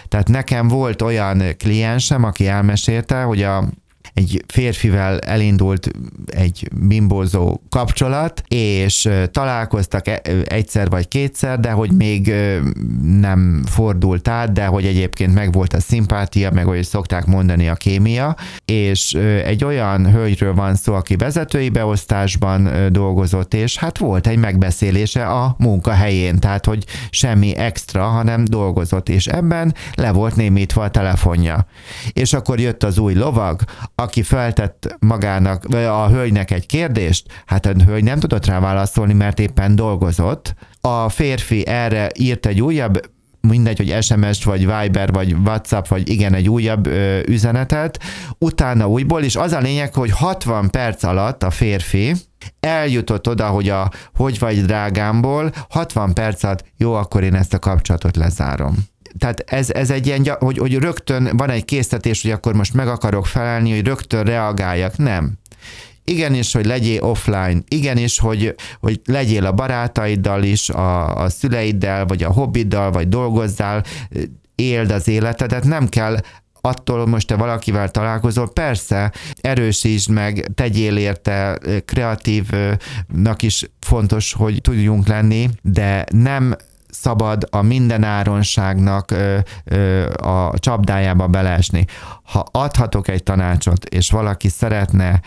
Tehát 0.09 0.29
nekem 0.29 0.69
volt 0.69 1.03
olyan 1.03 1.43
kliensem, 1.59 2.25
aki 2.25 2.47
elmesélte, 2.47 3.23
hogy 3.23 3.43
a 3.43 3.65
egy 4.15 4.45
férfivel 4.47 5.19
elindult 5.19 5.91
egy 6.27 6.69
bimbózó 6.73 7.61
kapcsolat, 7.69 8.43
és 8.49 9.09
találkoztak 9.31 10.09
e, 10.09 10.21
egyszer 10.45 10.89
vagy 10.89 11.09
kétszer, 11.09 11.61
de 11.61 11.71
hogy 11.71 11.93
még 11.93 12.35
nem 13.03 13.63
fordult 13.67 14.29
át, 14.29 14.53
de 14.53 14.67
hogy 14.67 14.85
egyébként 14.85 15.35
meg 15.35 15.53
volt 15.53 15.73
a 15.73 15.81
szimpátia, 15.81 16.51
meg 16.51 16.65
hogy 16.65 16.85
szokták 16.85 17.27
mondani 17.27 17.69
a 17.69 17.75
kémia, 17.75 18.37
és 18.65 19.15
egy 19.45 19.65
olyan 19.65 20.13
hölgyről 20.13 20.55
van 20.55 20.75
szó, 20.75 20.95
aki 20.95 21.17
vezetői 21.17 21.69
beosztásban 21.69 22.71
dolgozott, 22.91 23.55
és 23.55 23.77
hát 23.77 23.99
volt 23.99 24.27
egy 24.27 24.39
megbeszélése 24.39 25.27
a 25.27 25.55
munkahelyén, 25.59 26.39
tehát 26.39 26.67
hogy 26.67 26.85
semmi 27.11 27.57
extra, 27.57 28.05
hanem 28.05 28.45
dolgozott, 28.45 29.09
és 29.09 29.27
ebben 29.27 29.75
le 29.95 30.13
volt 30.13 30.37
némítva 30.37 30.83
a 30.83 30.91
telefonja. 30.91 31.67
És 32.13 32.33
akkor 32.33 32.61
jött 32.61 32.83
az 32.83 32.99
új 32.99 33.15
lovag, 33.15 33.61
aki 34.03 34.23
feltett 34.23 34.97
magának, 34.99 35.65
vagy 35.69 35.85
a 35.85 36.09
hölgynek 36.09 36.51
egy 36.51 36.67
kérdést, 36.67 37.43
hát 37.47 37.67
a 37.67 37.73
hölgy 37.87 38.05
nem 38.05 38.19
tudott 38.19 38.47
rá 38.47 38.61
válaszolni, 38.61 39.13
mert 39.13 39.39
éppen 39.39 39.77
dolgozott. 39.77 40.55
A 40.81 41.09
férfi 41.09 41.67
erre 41.67 42.11
írt 42.19 42.47
egy 42.47 42.63
újabb 42.63 43.01
mindegy, 43.41 43.77
hogy 43.77 44.03
SMS 44.03 44.45
vagy 44.45 44.59
Viber 44.59 45.13
vagy 45.13 45.33
WhatsApp, 45.33 45.87
vagy 45.87 46.09
igen, 46.09 46.35
egy 46.35 46.49
újabb 46.49 46.87
ö, 46.87 47.21
üzenetet, 47.27 48.03
utána 48.39 48.89
újból, 48.89 49.23
és 49.23 49.37
az 49.37 49.53
a 49.53 49.61
lényeg, 49.61 49.95
hogy 49.95 50.11
60 50.11 50.71
perc 50.71 51.03
alatt 51.03 51.43
a 51.43 51.51
férfi 51.51 52.15
eljutott 52.61 53.29
oda, 53.29 53.47
hogy 53.47 53.69
a 53.69 53.91
hogy 54.15 54.39
vagy 54.39 54.65
drágámból 54.65 55.53
60 55.69 56.15
perc 56.15 56.43
alatt, 56.43 56.65
jó, 56.77 56.95
akkor 56.95 57.23
én 57.23 57.35
ezt 57.35 57.55
a 57.55 57.59
kapcsolatot 57.59 58.17
lezárom 58.17 58.91
tehát 59.19 59.45
ez, 59.47 59.71
ez 59.71 59.91
egy 59.91 60.07
ilyen, 60.07 60.37
hogy, 60.39 60.59
hogy 60.59 60.75
rögtön 60.75 61.31
van 61.37 61.51
egy 61.51 61.65
késztetés, 61.65 62.23
hogy 62.23 62.31
akkor 62.31 62.55
most 62.55 62.75
meg 62.75 62.89
akarok 62.89 63.27
felelni, 63.27 63.71
hogy 63.71 63.87
rögtön 63.87 64.25
reagáljak. 64.25 64.97
Nem. 64.97 65.33
Igenis, 66.05 66.53
hogy 66.53 66.67
legyél 66.67 67.03
offline, 67.03 67.61
igenis, 67.69 68.19
hogy, 68.19 68.55
hogy 68.81 69.01
legyél 69.05 69.47
a 69.47 69.53
barátaiddal 69.53 70.43
is, 70.43 70.69
a, 70.69 71.17
a 71.17 71.29
szüleiddel, 71.29 72.07
vagy 72.07 72.23
a 72.23 72.33
hobbiddal, 72.33 72.91
vagy 72.91 73.09
dolgozzál, 73.09 73.85
éld 74.55 74.91
az 74.91 75.09
életedet, 75.09 75.65
nem 75.65 75.89
kell 75.89 76.17
attól 76.61 77.07
most 77.07 77.27
te 77.27 77.37
valakivel 77.37 77.89
találkozol, 77.89 78.53
persze 78.53 79.13
erősítsd 79.41 80.11
meg, 80.11 80.51
tegyél 80.55 80.97
érte, 80.97 81.59
kreatívnak 81.85 83.43
is 83.43 83.71
fontos, 83.81 84.33
hogy 84.33 84.61
tudjunk 84.61 85.07
lenni, 85.07 85.49
de 85.63 86.05
nem 86.11 86.57
szabad 87.03 87.47
a 87.51 87.63
mindenáronságnak 87.63 89.15
a 90.17 90.59
csapdájába 90.59 91.27
beleesni. 91.27 91.85
Ha 92.23 92.47
adhatok 92.51 93.09
egy 93.09 93.23
tanácsot, 93.23 93.85
és 93.85 94.11
valaki 94.11 94.49
szeretne 94.49 95.21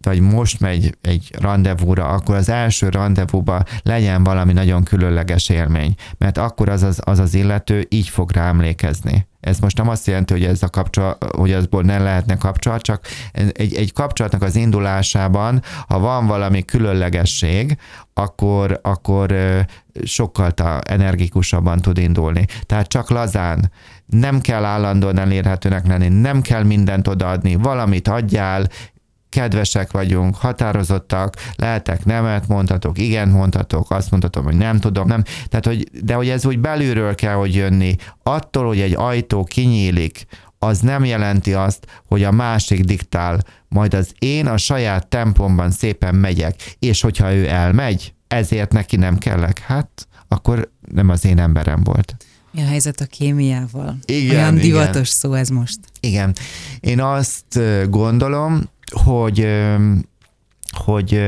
vagy 0.00 0.20
most 0.20 0.60
megy 0.60 0.96
egy 1.00 1.30
rendezvúra, 1.40 2.08
akkor 2.08 2.34
az 2.34 2.48
első 2.48 2.88
rendezvúba 2.88 3.62
legyen 3.82 4.24
valami 4.24 4.52
nagyon 4.52 4.82
különleges 4.82 5.48
élmény, 5.48 5.94
mert 6.18 6.38
akkor 6.38 6.68
az 6.68 6.82
az, 6.82 7.00
az, 7.04 7.18
az 7.18 7.34
illető 7.34 7.86
így 7.88 8.08
fog 8.08 8.32
rá 8.32 8.48
emlékezni. 8.48 9.27
Ez 9.40 9.58
most 9.58 9.76
nem 9.76 9.88
azt 9.88 10.06
jelenti, 10.06 10.32
hogy 10.32 10.44
ez 10.44 10.62
a 10.62 10.68
kapcsolat, 10.68 11.24
hogy 11.36 11.52
azból 11.52 11.82
nem 11.82 12.02
lehetne 12.02 12.36
kapcsolat, 12.36 12.82
csak 12.82 13.06
egy, 13.52 13.74
egy 13.74 13.92
kapcsolatnak 13.92 14.42
az 14.42 14.56
indulásában, 14.56 15.62
ha 15.88 15.98
van 15.98 16.26
valami 16.26 16.64
különlegesség, 16.64 17.76
akkor, 18.14 18.80
akkor 18.82 19.34
sokkal 20.04 20.52
energikusabban 20.80 21.80
tud 21.80 21.98
indulni. 21.98 22.44
Tehát 22.66 22.88
csak 22.88 23.10
lazán, 23.10 23.72
nem 24.06 24.40
kell 24.40 24.64
állandóan 24.64 25.18
elérhetőnek 25.18 25.86
lenni, 25.86 26.08
nem 26.08 26.40
kell 26.40 26.62
mindent 26.62 27.08
odaadni, 27.08 27.54
valamit 27.54 28.08
adjál, 28.08 28.68
kedvesek 29.38 29.90
vagyunk, 29.90 30.36
határozottak, 30.36 31.34
lehetek 31.56 32.04
nemet 32.04 32.48
mondhatok, 32.48 32.98
igen 32.98 33.28
mondhatok, 33.28 33.90
azt 33.90 34.10
mondhatom, 34.10 34.44
hogy 34.44 34.56
nem 34.56 34.80
tudom, 34.80 35.06
nem. 35.06 35.22
Tehát, 35.48 35.66
hogy, 35.66 35.90
de 36.04 36.14
hogy 36.14 36.28
ez 36.28 36.46
úgy 36.46 36.58
belülről 36.58 37.14
kell, 37.14 37.34
hogy 37.34 37.54
jönni. 37.54 37.94
Attól, 38.22 38.66
hogy 38.66 38.80
egy 38.80 38.94
ajtó 38.96 39.44
kinyílik, 39.44 40.26
az 40.58 40.78
nem 40.78 41.04
jelenti 41.04 41.54
azt, 41.54 41.86
hogy 42.06 42.24
a 42.24 42.30
másik 42.30 42.84
diktál, 42.84 43.40
majd 43.68 43.94
az 43.94 44.12
én 44.18 44.46
a 44.46 44.56
saját 44.56 45.06
tempomban 45.06 45.70
szépen 45.70 46.14
megyek, 46.14 46.76
és 46.78 47.00
hogyha 47.00 47.34
ő 47.34 47.48
elmegy, 47.48 48.14
ezért 48.28 48.72
neki 48.72 48.96
nem 48.96 49.18
kellek, 49.18 49.58
hát 49.58 50.08
akkor 50.28 50.70
nem 50.92 51.08
az 51.08 51.24
én 51.24 51.38
emberem 51.38 51.84
volt. 51.84 52.16
Mi 52.50 52.62
a 52.62 52.66
helyzet 52.66 53.00
a 53.00 53.06
kémiával? 53.06 53.98
Igen, 54.04 54.36
Olyan 54.36 54.54
divatos 54.54 54.94
igen. 54.94 55.04
szó 55.04 55.32
ez 55.32 55.48
most. 55.48 55.78
Igen. 56.00 56.34
Én 56.80 57.00
azt 57.00 57.60
gondolom, 57.90 58.62
hogy 58.90 59.48
hogy 60.84 61.20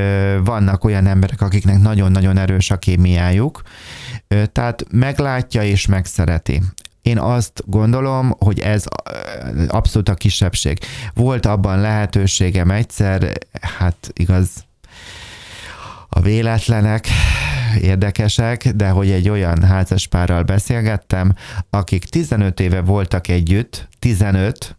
vannak 0.45 0.85
olyan 0.85 1.07
emberek, 1.07 1.40
akiknek 1.40 1.81
nagyon-nagyon 1.81 2.37
erős 2.37 2.71
a 2.71 2.79
kémiájuk, 2.79 3.62
tehát 4.52 4.85
meglátja 4.90 5.62
és 5.62 5.87
megszereti. 5.87 6.62
Én 7.02 7.19
azt 7.19 7.62
gondolom, 7.67 8.35
hogy 8.38 8.61
ez 8.61 8.85
abszolút 9.69 10.09
a 10.09 10.14
kisebbség. 10.14 10.79
Volt 11.14 11.47
abban 11.47 11.81
lehetőségem 11.81 12.71
egyszer, 12.71 13.33
hát 13.61 14.11
igaz, 14.12 14.49
a 16.09 16.21
véletlenek 16.21 17.07
érdekesek, 17.81 18.69
de 18.69 18.88
hogy 18.88 19.11
egy 19.11 19.29
olyan 19.29 19.62
házaspárral 19.62 20.43
beszélgettem, 20.43 21.35
akik 21.71 22.05
15 22.05 22.61
éve 22.61 22.81
voltak 22.81 23.29
együtt, 23.29 23.88
15, 23.99 24.76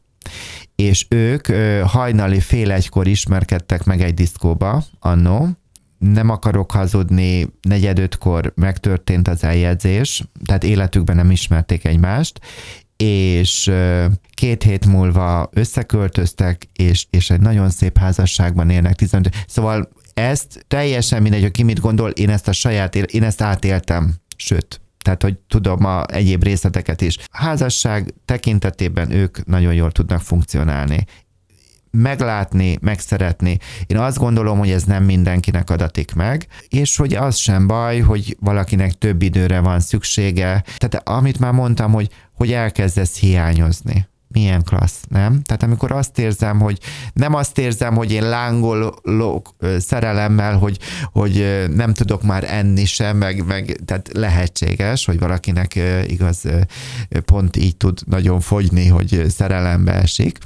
és 0.81 1.05
ők 1.09 1.47
hajnali 1.85 2.39
fél 2.39 2.71
egykor 2.71 3.07
ismerkedtek 3.07 3.83
meg 3.83 4.01
egy 4.01 4.13
diszkóba 4.13 4.83
annó, 4.99 5.49
nem 5.97 6.29
akarok 6.29 6.71
hazudni, 6.71 7.47
negyedötkor 7.61 8.53
megtörtént 8.55 9.27
az 9.27 9.43
eljegyzés, 9.43 10.23
tehát 10.45 10.63
életükben 10.63 11.15
nem 11.15 11.31
ismerték 11.31 11.85
egymást, 11.85 12.39
és 12.97 13.71
két 14.33 14.63
hét 14.63 14.85
múlva 14.85 15.49
összeköltöztek, 15.53 16.67
és, 16.73 17.05
és 17.09 17.29
egy 17.29 17.41
nagyon 17.41 17.69
szép 17.69 17.97
házasságban 17.97 18.69
élnek 18.69 18.95
15. 18.95 19.35
Szóval 19.47 19.89
ezt 20.13 20.65
teljesen 20.67 21.21
mindegy, 21.21 21.41
hogy 21.41 21.51
ki 21.51 21.63
mit 21.63 21.79
gondol, 21.79 22.09
én 22.09 22.29
ezt 22.29 22.47
a 22.47 22.51
saját, 22.51 22.95
én 22.95 23.23
ezt 23.23 23.41
átéltem, 23.41 24.13
sőt, 24.35 24.80
tehát 25.01 25.21
hogy 25.21 25.37
tudom 25.47 25.85
a 25.85 26.03
egyéb 26.07 26.43
részleteket 26.43 27.01
is. 27.01 27.17
A 27.17 27.37
házasság 27.37 28.13
tekintetében 28.25 29.11
ők 29.11 29.45
nagyon 29.45 29.73
jól 29.73 29.91
tudnak 29.91 30.21
funkcionálni. 30.21 31.05
meglátni, 31.93 32.77
megszeretni. 32.81 33.57
Én 33.87 33.97
azt 33.97 34.17
gondolom, 34.17 34.57
hogy 34.57 34.69
ez 34.69 34.83
nem 34.83 35.03
mindenkinek 35.03 35.69
adatik 35.69 36.13
meg, 36.13 36.47
és 36.67 36.97
hogy 36.97 37.13
az 37.13 37.35
sem 37.35 37.67
baj, 37.67 37.99
hogy 37.99 38.37
valakinek 38.39 38.93
több 38.93 39.21
időre 39.21 39.59
van 39.59 39.79
szüksége. 39.79 40.63
Tehát 40.77 41.07
amit 41.07 41.39
már 41.39 41.51
mondtam, 41.51 41.91
hogy, 41.91 42.09
hogy 42.33 42.51
elkezdesz 42.51 43.19
hiányozni 43.19 44.09
milyen 44.31 44.63
klassz, 44.63 45.01
nem? 45.09 45.41
Tehát 45.41 45.63
amikor 45.63 45.91
azt 45.91 46.19
érzem, 46.19 46.59
hogy 46.59 46.79
nem 47.13 47.33
azt 47.33 47.57
érzem, 47.57 47.95
hogy 47.95 48.11
én 48.11 48.29
lángolok 48.29 49.55
szerelemmel, 49.79 50.57
hogy, 50.57 50.79
hogy 51.11 51.65
nem 51.75 51.93
tudok 51.93 52.23
már 52.23 52.43
enni 52.47 52.85
sem, 52.85 53.17
meg, 53.17 53.45
meg 53.45 53.79
tehát 53.85 54.09
lehetséges, 54.13 55.05
hogy 55.05 55.19
valakinek 55.19 55.79
igaz 56.07 56.43
pont 57.25 57.55
így 57.55 57.77
tud 57.77 57.99
nagyon 58.05 58.39
fogyni, 58.39 58.87
hogy 58.87 59.25
szerelembe 59.29 59.93
esik, 59.93 60.37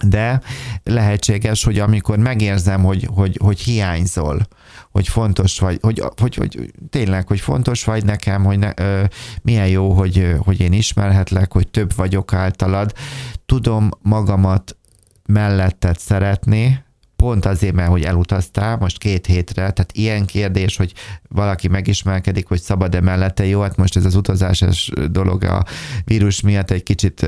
de 0.00 0.40
lehetséges, 0.84 1.64
hogy 1.64 1.78
amikor 1.78 2.18
megérzem, 2.18 2.82
hogy, 2.84 3.08
hogy, 3.14 3.38
hogy 3.42 3.60
hiányzol, 3.60 4.46
hogy 4.90 5.08
fontos 5.08 5.58
vagy, 5.58 5.78
hogy, 5.80 6.02
hogy, 6.20 6.34
hogy 6.34 6.72
tényleg, 6.90 7.26
hogy 7.26 7.40
fontos 7.40 7.84
vagy 7.84 8.04
nekem, 8.04 8.44
hogy 8.44 8.58
ne, 8.58 8.70
ö, 8.76 9.04
milyen 9.42 9.68
jó, 9.68 9.92
hogy, 9.92 10.34
hogy 10.38 10.60
én 10.60 10.72
ismerhetlek, 10.72 11.52
hogy 11.52 11.68
több 11.68 11.94
vagyok 11.94 12.32
általad, 12.32 12.92
tudom 13.46 13.90
magamat 14.02 14.76
melletted 15.26 15.98
szeretni, 15.98 16.84
pont 17.22 17.44
azért, 17.44 17.74
mert 17.74 17.88
hogy 17.88 18.02
elutaztál 18.02 18.76
most 18.76 18.98
két 18.98 19.26
hétre, 19.26 19.70
tehát 19.70 19.92
ilyen 19.92 20.26
kérdés, 20.26 20.76
hogy 20.76 20.92
valaki 21.28 21.68
megismerkedik, 21.68 22.48
hogy 22.48 22.60
szabad-e 22.60 23.00
mellette, 23.00 23.46
jó, 23.46 23.60
hát 23.60 23.76
most 23.76 23.96
ez 23.96 24.04
az 24.04 24.14
utazásos 24.14 24.90
dolog 25.10 25.44
a 25.44 25.64
vírus 26.04 26.40
miatt 26.40 26.70
egy 26.70 26.82
kicsit, 26.82 27.26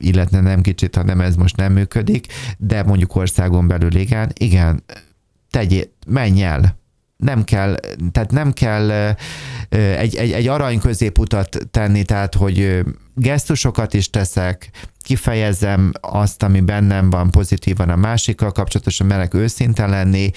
illetve 0.00 0.40
nem 0.40 0.60
kicsit, 0.60 0.94
hanem 0.96 1.20
ez 1.20 1.36
most 1.36 1.56
nem 1.56 1.72
működik, 1.72 2.26
de 2.58 2.82
mondjuk 2.82 3.16
országon 3.16 3.66
belül 3.66 3.94
igen, 3.94 4.32
igen, 4.34 4.84
tegyél, 5.50 5.84
menj 6.06 6.42
el, 6.42 6.78
nem 7.16 7.44
kell, 7.44 7.76
tehát 8.12 8.30
nem 8.30 8.52
kell 8.52 8.90
egy, 9.70 10.16
egy, 10.16 10.32
egy 10.32 10.46
arany 10.46 10.78
középutat 10.78 11.58
tenni, 11.70 12.04
tehát 12.04 12.34
hogy 12.34 12.84
gesztusokat 13.14 13.94
is 13.94 14.10
teszek, 14.10 14.70
kifejezem 15.00 15.92
azt, 16.00 16.42
ami 16.42 16.60
bennem 16.60 17.10
van 17.10 17.30
pozitívan 17.30 17.88
a 17.88 17.96
másikkal 17.96 18.52
kapcsolatosan, 18.52 19.06
merek 19.06 19.34
őszinte 19.34 19.86
lenni, 19.86 20.30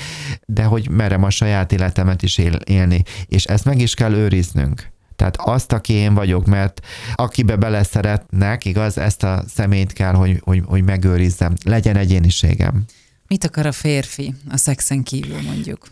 de 0.45 0.63
hogy 0.63 0.89
merem 0.89 1.23
a 1.23 1.29
saját 1.29 1.71
életemet 1.71 2.21
is 2.21 2.37
él, 2.37 2.53
élni. 2.53 3.03
És 3.25 3.43
ezt 3.43 3.65
meg 3.65 3.81
is 3.81 3.93
kell 3.93 4.13
őriznünk. 4.13 4.91
Tehát 5.15 5.35
azt, 5.37 5.71
aki 5.71 5.93
én 5.93 6.13
vagyok, 6.13 6.45
mert 6.45 6.85
akibe 7.15 7.55
beleszeretnek, 7.55 8.65
igaz, 8.65 8.97
ezt 8.97 9.23
a 9.23 9.43
személyt 9.47 9.93
kell, 9.93 10.13
hogy, 10.13 10.41
hogy, 10.43 10.61
hogy 10.65 10.83
megőrizzem. 10.83 11.53
Legyen 11.63 11.95
egyéniségem. 11.95 12.85
Mit 13.27 13.43
akar 13.43 13.65
a 13.65 13.71
férfi 13.71 14.33
a 14.49 14.57
szexen 14.57 15.03
kívül 15.03 15.41
mondjuk? 15.41 15.87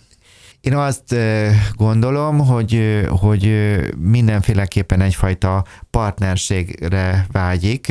Én 0.65 0.75
azt 0.75 1.15
gondolom, 1.75 2.37
hogy, 2.37 3.01
hogy 3.07 3.75
mindenféleképpen 3.97 5.01
egyfajta 5.01 5.65
partnerségre 5.89 7.25
vágyik. 7.31 7.89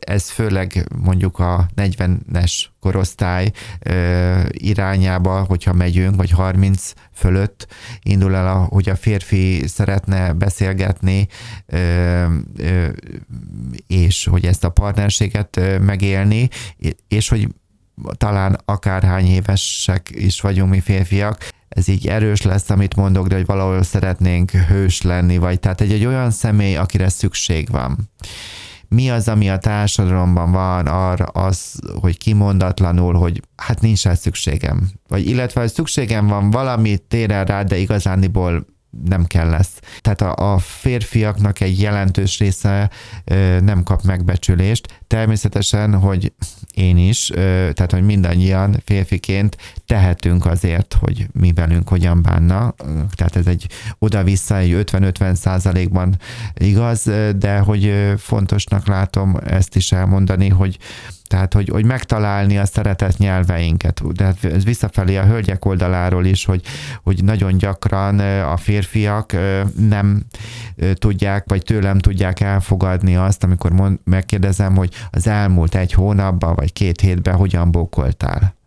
Ez 0.00 0.30
főleg 0.30 0.88
mondjuk 1.02 1.38
a 1.38 1.66
40-es 1.76 2.64
korosztály 2.80 3.50
irányába, 4.50 5.44
hogyha 5.48 5.72
megyünk, 5.72 6.16
vagy 6.16 6.30
30 6.30 6.92
fölött 7.12 7.66
indul 8.02 8.34
el, 8.34 8.66
hogy 8.70 8.88
a 8.88 8.96
férfi 8.96 9.66
szeretne 9.66 10.32
beszélgetni, 10.32 11.28
és 13.86 14.26
hogy 14.26 14.46
ezt 14.46 14.64
a 14.64 14.70
partnerséget 14.70 15.60
megélni, 15.80 16.48
és 17.08 17.28
hogy 17.28 17.48
talán 18.16 18.58
akárhány 18.64 19.26
évesek 19.26 20.08
is 20.12 20.40
vagyunk 20.40 20.70
mi 20.70 20.80
férfiak, 20.80 21.48
ez 21.68 21.88
így 21.88 22.06
erős 22.06 22.42
lesz, 22.42 22.70
amit 22.70 22.96
mondok, 22.96 23.26
de 23.26 23.34
hogy 23.34 23.46
valahol 23.46 23.82
szeretnénk 23.82 24.50
hős 24.50 25.02
lenni, 25.02 25.38
vagy 25.38 25.60
tehát 25.60 25.80
egy, 25.80 25.92
egy 25.92 26.04
olyan 26.06 26.30
személy, 26.30 26.76
akire 26.76 27.08
szükség 27.08 27.68
van. 27.70 28.10
Mi 28.88 29.10
az, 29.10 29.28
ami 29.28 29.50
a 29.50 29.58
társadalomban 29.58 30.52
van 30.52 30.86
arra 30.86 31.24
az, 31.24 31.80
hogy 32.00 32.18
kimondatlanul, 32.18 33.14
hogy 33.14 33.42
hát 33.56 33.80
nincs 33.80 34.02
rá 34.02 34.14
szükségem. 34.14 34.90
Vagy 35.08 35.26
illetve, 35.26 35.60
hogy 35.60 35.72
szükségem 35.72 36.26
van 36.26 36.50
valami 36.50 36.98
téren 37.08 37.44
rá, 37.44 37.62
de 37.62 37.76
igazániból 37.76 38.66
nem 39.04 39.24
kell 39.24 39.48
lesz. 39.48 39.80
Tehát 40.00 40.20
a, 40.20 40.54
a 40.54 40.58
férfiaknak 40.58 41.60
egy 41.60 41.80
jelentős 41.80 42.38
része 42.38 42.90
ö, 43.24 43.60
nem 43.60 43.82
kap 43.82 44.02
megbecsülést. 44.02 45.00
Természetesen, 45.06 45.98
hogy 45.98 46.32
én 46.74 46.96
is, 46.96 47.30
ö, 47.30 47.70
tehát 47.72 47.90
hogy 47.90 48.04
mindannyian 48.04 48.82
férfiként 48.84 49.56
tehetünk 49.90 50.46
azért, 50.46 50.96
hogy 51.00 51.26
mi 51.32 51.52
velünk 51.52 51.88
hogyan 51.88 52.22
bánna. 52.22 52.74
Tehát 53.14 53.36
ez 53.36 53.46
egy 53.46 53.66
oda-vissza 53.98 54.56
egy 54.56 54.84
50-50 54.92 55.34
százalékban 55.34 56.16
igaz, 56.54 57.10
de 57.36 57.58
hogy 57.58 58.12
fontosnak 58.16 58.86
látom 58.86 59.36
ezt 59.46 59.76
is 59.76 59.92
elmondani, 59.92 60.48
hogy 60.48 60.78
tehát, 61.26 61.54
hogy, 61.54 61.68
hogy 61.68 61.84
megtalálni 61.84 62.58
a 62.58 62.66
szeretett 62.66 63.16
nyelveinket. 63.16 64.12
De 64.12 64.24
hát 64.24 64.44
ez 64.44 64.64
visszafelé 64.64 65.16
a 65.16 65.24
hölgyek 65.24 65.64
oldaláról 65.64 66.24
is, 66.24 66.44
hogy, 66.44 66.62
hogy 67.02 67.24
nagyon 67.24 67.58
gyakran 67.58 68.18
a 68.40 68.56
férfiak 68.56 69.36
nem 69.88 70.22
tudják, 70.94 71.44
vagy 71.48 71.62
tőlem 71.62 71.98
tudják 71.98 72.40
elfogadni 72.40 73.16
azt, 73.16 73.44
amikor 73.44 73.72
mond, 73.72 73.98
megkérdezem, 74.04 74.76
hogy 74.76 74.94
az 75.10 75.26
elmúlt 75.26 75.74
egy 75.74 75.92
hónapban, 75.92 76.54
vagy 76.54 76.72
két 76.72 77.00
hétben 77.00 77.34
hogyan 77.34 77.70
bókoltál. 77.70 78.58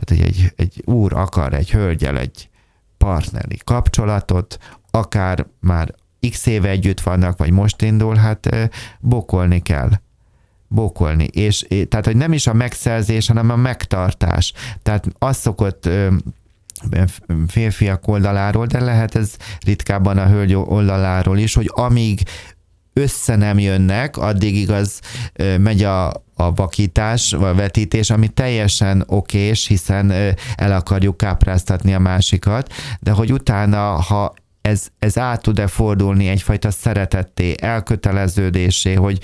Tehát, 0.00 0.22
hogy 0.22 0.34
egy, 0.34 0.52
egy 0.56 0.82
úr 0.86 1.12
akar 1.12 1.54
egy 1.54 1.70
hölgyel 1.70 2.18
egy 2.18 2.48
partneri 2.98 3.58
kapcsolatot, 3.64 4.58
akár 4.90 5.46
már 5.60 5.94
x 6.30 6.46
éve 6.46 6.68
együtt 6.68 7.00
vannak, 7.00 7.38
vagy 7.38 7.50
most 7.50 7.82
indul, 7.82 8.14
hát 8.14 8.70
bokolni 9.00 9.60
kell 9.60 9.90
bókolni. 10.68 11.24
És, 11.24 11.66
tehát, 11.88 12.06
hogy 12.06 12.16
nem 12.16 12.32
is 12.32 12.46
a 12.46 12.52
megszerzés, 12.52 13.26
hanem 13.26 13.50
a 13.50 13.56
megtartás. 13.56 14.52
Tehát 14.82 15.06
az 15.18 15.36
szokott 15.36 15.88
férfiak 17.46 18.08
oldaláról, 18.08 18.66
de 18.66 18.80
lehet 18.80 19.14
ez 19.14 19.36
ritkábban 19.64 20.18
a 20.18 20.26
hölgy 20.26 20.54
oldaláról 20.54 21.38
is, 21.38 21.54
hogy 21.54 21.70
amíg 21.74 22.22
össze 22.92 23.36
nem 23.36 23.58
jönnek, 23.58 24.16
addig 24.16 24.56
igaz 24.56 25.00
megy 25.58 25.82
a, 25.82 26.08
a 26.34 26.52
vakítás, 26.54 27.32
vagy 27.32 27.56
vetítés, 27.56 28.10
ami 28.10 28.28
teljesen 28.28 29.04
okés, 29.06 29.66
hiszen 29.66 30.10
el 30.56 30.72
akarjuk 30.72 31.16
kápráztatni 31.16 31.94
a 31.94 31.98
másikat, 31.98 32.72
de 33.00 33.10
hogy 33.10 33.32
utána, 33.32 34.00
ha 34.00 34.34
ez, 34.60 34.86
ez 34.98 35.18
át 35.18 35.42
tud-e 35.42 35.66
fordulni 35.66 36.28
egyfajta 36.28 36.70
szeretetté, 36.70 37.54
elköteleződésé, 37.60 38.94
hogy, 38.94 39.20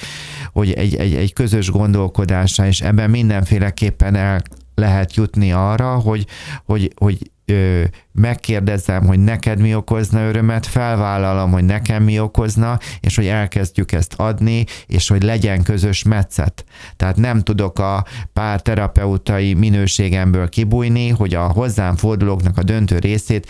hogy 0.53 0.73
egy, 0.73 0.95
egy, 0.97 1.15
egy 1.15 1.33
közös 1.33 1.71
gondolkodásra, 1.71 2.67
és 2.67 2.81
ebben 2.81 3.11
mindenféleképpen 3.11 4.15
el 4.15 4.43
lehet 4.75 5.15
jutni 5.15 5.53
arra, 5.53 5.95
hogy, 5.95 6.27
hogy, 6.65 6.93
hogy 6.97 7.31
ö, 7.47 7.83
megkérdezem, 8.13 9.07
hogy 9.07 9.19
neked 9.19 9.61
mi 9.61 9.75
okozna 9.75 10.29
örömet, 10.29 10.67
felvállalom, 10.67 11.51
hogy 11.51 11.65
nekem 11.65 12.03
mi 12.03 12.21
okozna, 12.21 12.79
és 13.01 13.17
hogy 13.17 13.27
elkezdjük 13.27 13.93
ezt 13.93 14.15
adni, 14.17 14.65
és 14.87 15.09
hogy 15.09 15.23
legyen 15.23 15.63
közös 15.63 16.03
metszet. 16.03 16.65
Tehát 16.97 17.17
nem 17.17 17.41
tudok 17.41 17.79
a 17.79 18.05
pár 18.33 18.63
terapeutai 18.63 19.55
minőségemből 19.55 20.49
kibújni, 20.49 21.09
hogy 21.09 21.35
a 21.35 21.47
hozzám 21.47 21.97
fordulóknak 21.97 22.59
a 22.59 22.63
döntő 22.63 22.99
részét 22.99 23.47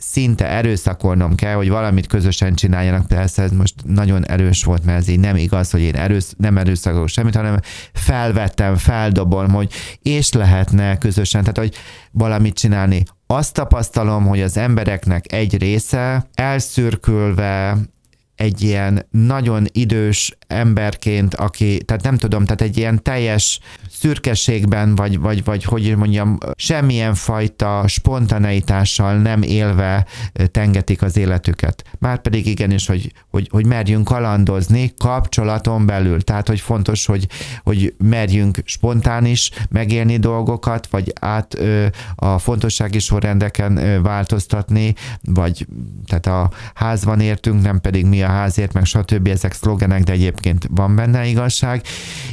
szinte 0.00 0.48
erőszakolnom 0.48 1.34
kell, 1.34 1.54
hogy 1.54 1.68
valamit 1.68 2.06
közösen 2.06 2.54
csináljanak. 2.54 3.06
Persze 3.06 3.42
ez 3.42 3.50
most 3.50 3.74
nagyon 3.84 4.26
erős 4.26 4.64
volt, 4.64 4.84
mert 4.84 4.98
ez 4.98 5.08
így 5.08 5.20
nem 5.20 5.36
igaz, 5.36 5.70
hogy 5.70 5.80
én 5.80 5.94
erősz, 5.94 6.34
nem 6.36 6.58
erőszakolok 6.58 7.08
semmit, 7.08 7.34
hanem 7.36 7.60
felvettem, 7.92 8.76
feldobom, 8.76 9.50
hogy 9.50 9.72
és 10.02 10.32
lehetne 10.32 10.98
közösen, 10.98 11.40
tehát 11.40 11.58
hogy 11.58 11.74
valamit 12.10 12.54
csinálni. 12.54 13.02
Azt 13.30 13.54
tapasztalom, 13.54 14.26
hogy 14.26 14.40
az 14.40 14.56
embereknek 14.56 15.32
egy 15.32 15.58
része 15.58 16.26
elszürkülve, 16.34 17.76
egy 18.38 18.62
ilyen 18.62 19.06
nagyon 19.10 19.66
idős 19.72 20.36
emberként, 20.46 21.34
aki, 21.34 21.82
tehát 21.84 22.02
nem 22.02 22.16
tudom, 22.16 22.44
tehát 22.44 22.60
egy 22.60 22.76
ilyen 22.76 23.02
teljes 23.02 23.60
szürkeségben, 23.90 24.94
vagy, 24.94 25.18
vagy, 25.18 25.44
vagy 25.44 25.64
hogy 25.64 25.96
mondjam, 25.96 26.38
semmilyen 26.56 27.14
fajta 27.14 27.84
spontaneitással 27.86 29.16
nem 29.16 29.42
élve 29.42 30.06
tengetik 30.50 31.02
az 31.02 31.16
életüket. 31.16 31.84
Márpedig 31.98 32.46
igenis, 32.46 32.86
hogy, 32.86 33.12
hogy, 33.30 33.48
hogy 33.50 33.66
merjünk 33.66 34.04
kalandozni 34.04 34.92
kapcsolaton 34.98 35.86
belül. 35.86 36.22
Tehát, 36.22 36.48
hogy 36.48 36.60
fontos, 36.60 37.06
hogy, 37.06 37.26
hogy 37.62 37.94
merjünk 37.98 38.58
spontán 38.64 39.24
is 39.24 39.50
megélni 39.70 40.16
dolgokat, 40.16 40.86
vagy 40.90 41.12
át 41.20 41.54
ö, 41.54 41.86
a 42.14 42.38
fontossági 42.38 42.98
sorrendeken 42.98 43.76
ö, 43.76 44.00
változtatni, 44.00 44.94
vagy 45.22 45.66
tehát 46.06 46.26
a 46.26 46.50
házban 46.74 47.20
értünk, 47.20 47.62
nem 47.62 47.80
pedig 47.80 48.06
mi 48.06 48.22
a 48.22 48.27
házért, 48.28 48.72
meg 48.72 48.84
stb. 48.84 49.28
Ezek 49.28 49.52
szlogenek, 49.52 50.02
de 50.02 50.12
egyébként 50.12 50.66
van 50.70 50.96
benne 50.96 51.26
igazság, 51.26 51.82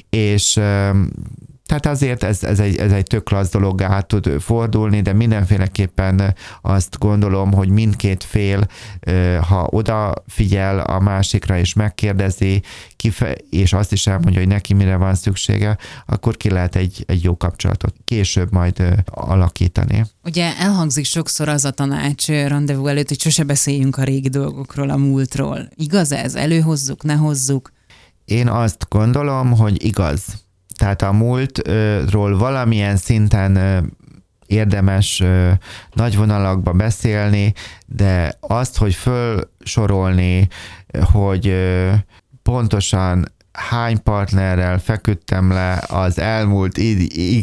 és 0.09 0.59
Tehát 1.65 1.85
azért 1.85 2.23
ez, 2.23 2.43
ez, 2.43 2.59
egy, 2.59 2.75
ez 2.77 2.91
egy 2.91 3.03
tök 3.03 3.23
klassz 3.23 3.51
dologgá 3.51 3.89
át 3.89 4.07
tud 4.07 4.41
fordulni, 4.41 5.01
de 5.01 5.13
mindenféleképpen 5.13 6.35
azt 6.61 6.99
gondolom, 6.99 7.53
hogy 7.53 7.69
mindkét 7.69 8.23
fél, 8.23 8.67
ha 9.47 9.67
odafigyel 9.69 10.79
a 10.79 10.99
másikra 10.99 11.57
és 11.57 11.73
megkérdezi, 11.73 12.61
kife- 12.95 13.43
és 13.49 13.73
azt 13.73 13.91
is 13.91 14.07
elmondja, 14.07 14.39
hogy 14.39 14.49
neki 14.49 14.73
mire 14.73 14.95
van 14.95 15.15
szüksége, 15.15 15.77
akkor 16.05 16.37
ki 16.37 16.49
lehet 16.49 16.75
egy, 16.75 17.03
egy 17.07 17.23
jó 17.23 17.37
kapcsolatot 17.37 17.95
később 18.05 18.51
majd 18.51 18.83
alakítani. 19.05 20.05
Ugye 20.23 20.57
elhangzik 20.57 21.05
sokszor 21.05 21.47
az 21.49 21.65
a 21.65 21.71
tanács 21.71 22.27
rendezvú 22.27 22.87
előtt, 22.87 23.07
hogy 23.07 23.19
sose 23.19 23.43
beszéljünk 23.43 23.97
a 23.97 24.03
régi 24.03 24.29
dolgokról, 24.29 24.89
a 24.89 24.97
múltról. 24.97 25.69
Igaz 25.75 26.11
ez? 26.11 26.35
Előhozzuk, 26.35 27.03
ne 27.03 27.13
hozzuk? 27.13 27.71
Én 28.25 28.47
azt 28.47 28.85
gondolom, 28.89 29.51
hogy 29.51 29.85
igaz 29.85 30.44
tehát 30.75 31.01
a 31.01 31.11
múltról 31.11 32.37
valamilyen 32.37 32.97
szinten 32.97 33.83
érdemes 34.45 35.23
nagy 35.93 36.15
vonalakba 36.15 36.71
beszélni, 36.71 37.53
de 37.85 38.37
azt, 38.39 38.77
hogy 38.77 38.93
fölsorolni, 38.95 40.47
hogy 41.11 41.55
pontosan 42.43 43.33
hány 43.51 44.03
partnerrel 44.03 44.79
feküdtem 44.79 45.51
le 45.51 45.83
az 45.87 46.19
elmúlt 46.19 46.79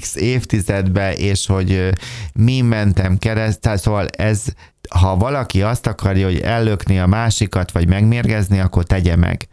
x 0.01 0.14
évtizedbe, 0.16 1.14
és 1.14 1.47
hogy 1.47 1.90
mi 2.35 2.61
mentem 2.61 3.18
keresztül, 3.18 3.77
szóval 3.77 4.07
ez, 4.09 4.45
ha 4.90 5.16
valaki 5.16 5.62
azt 5.62 5.87
akarja, 5.87 6.27
hogy 6.27 6.40
ellökni 6.40 6.99
a 6.99 7.07
másikat, 7.07 7.73
vagy 7.73 7.88
megmérgezni, 7.88 8.61
akkor 8.61 8.85
tegye 8.85 9.16
meg. 9.16 9.49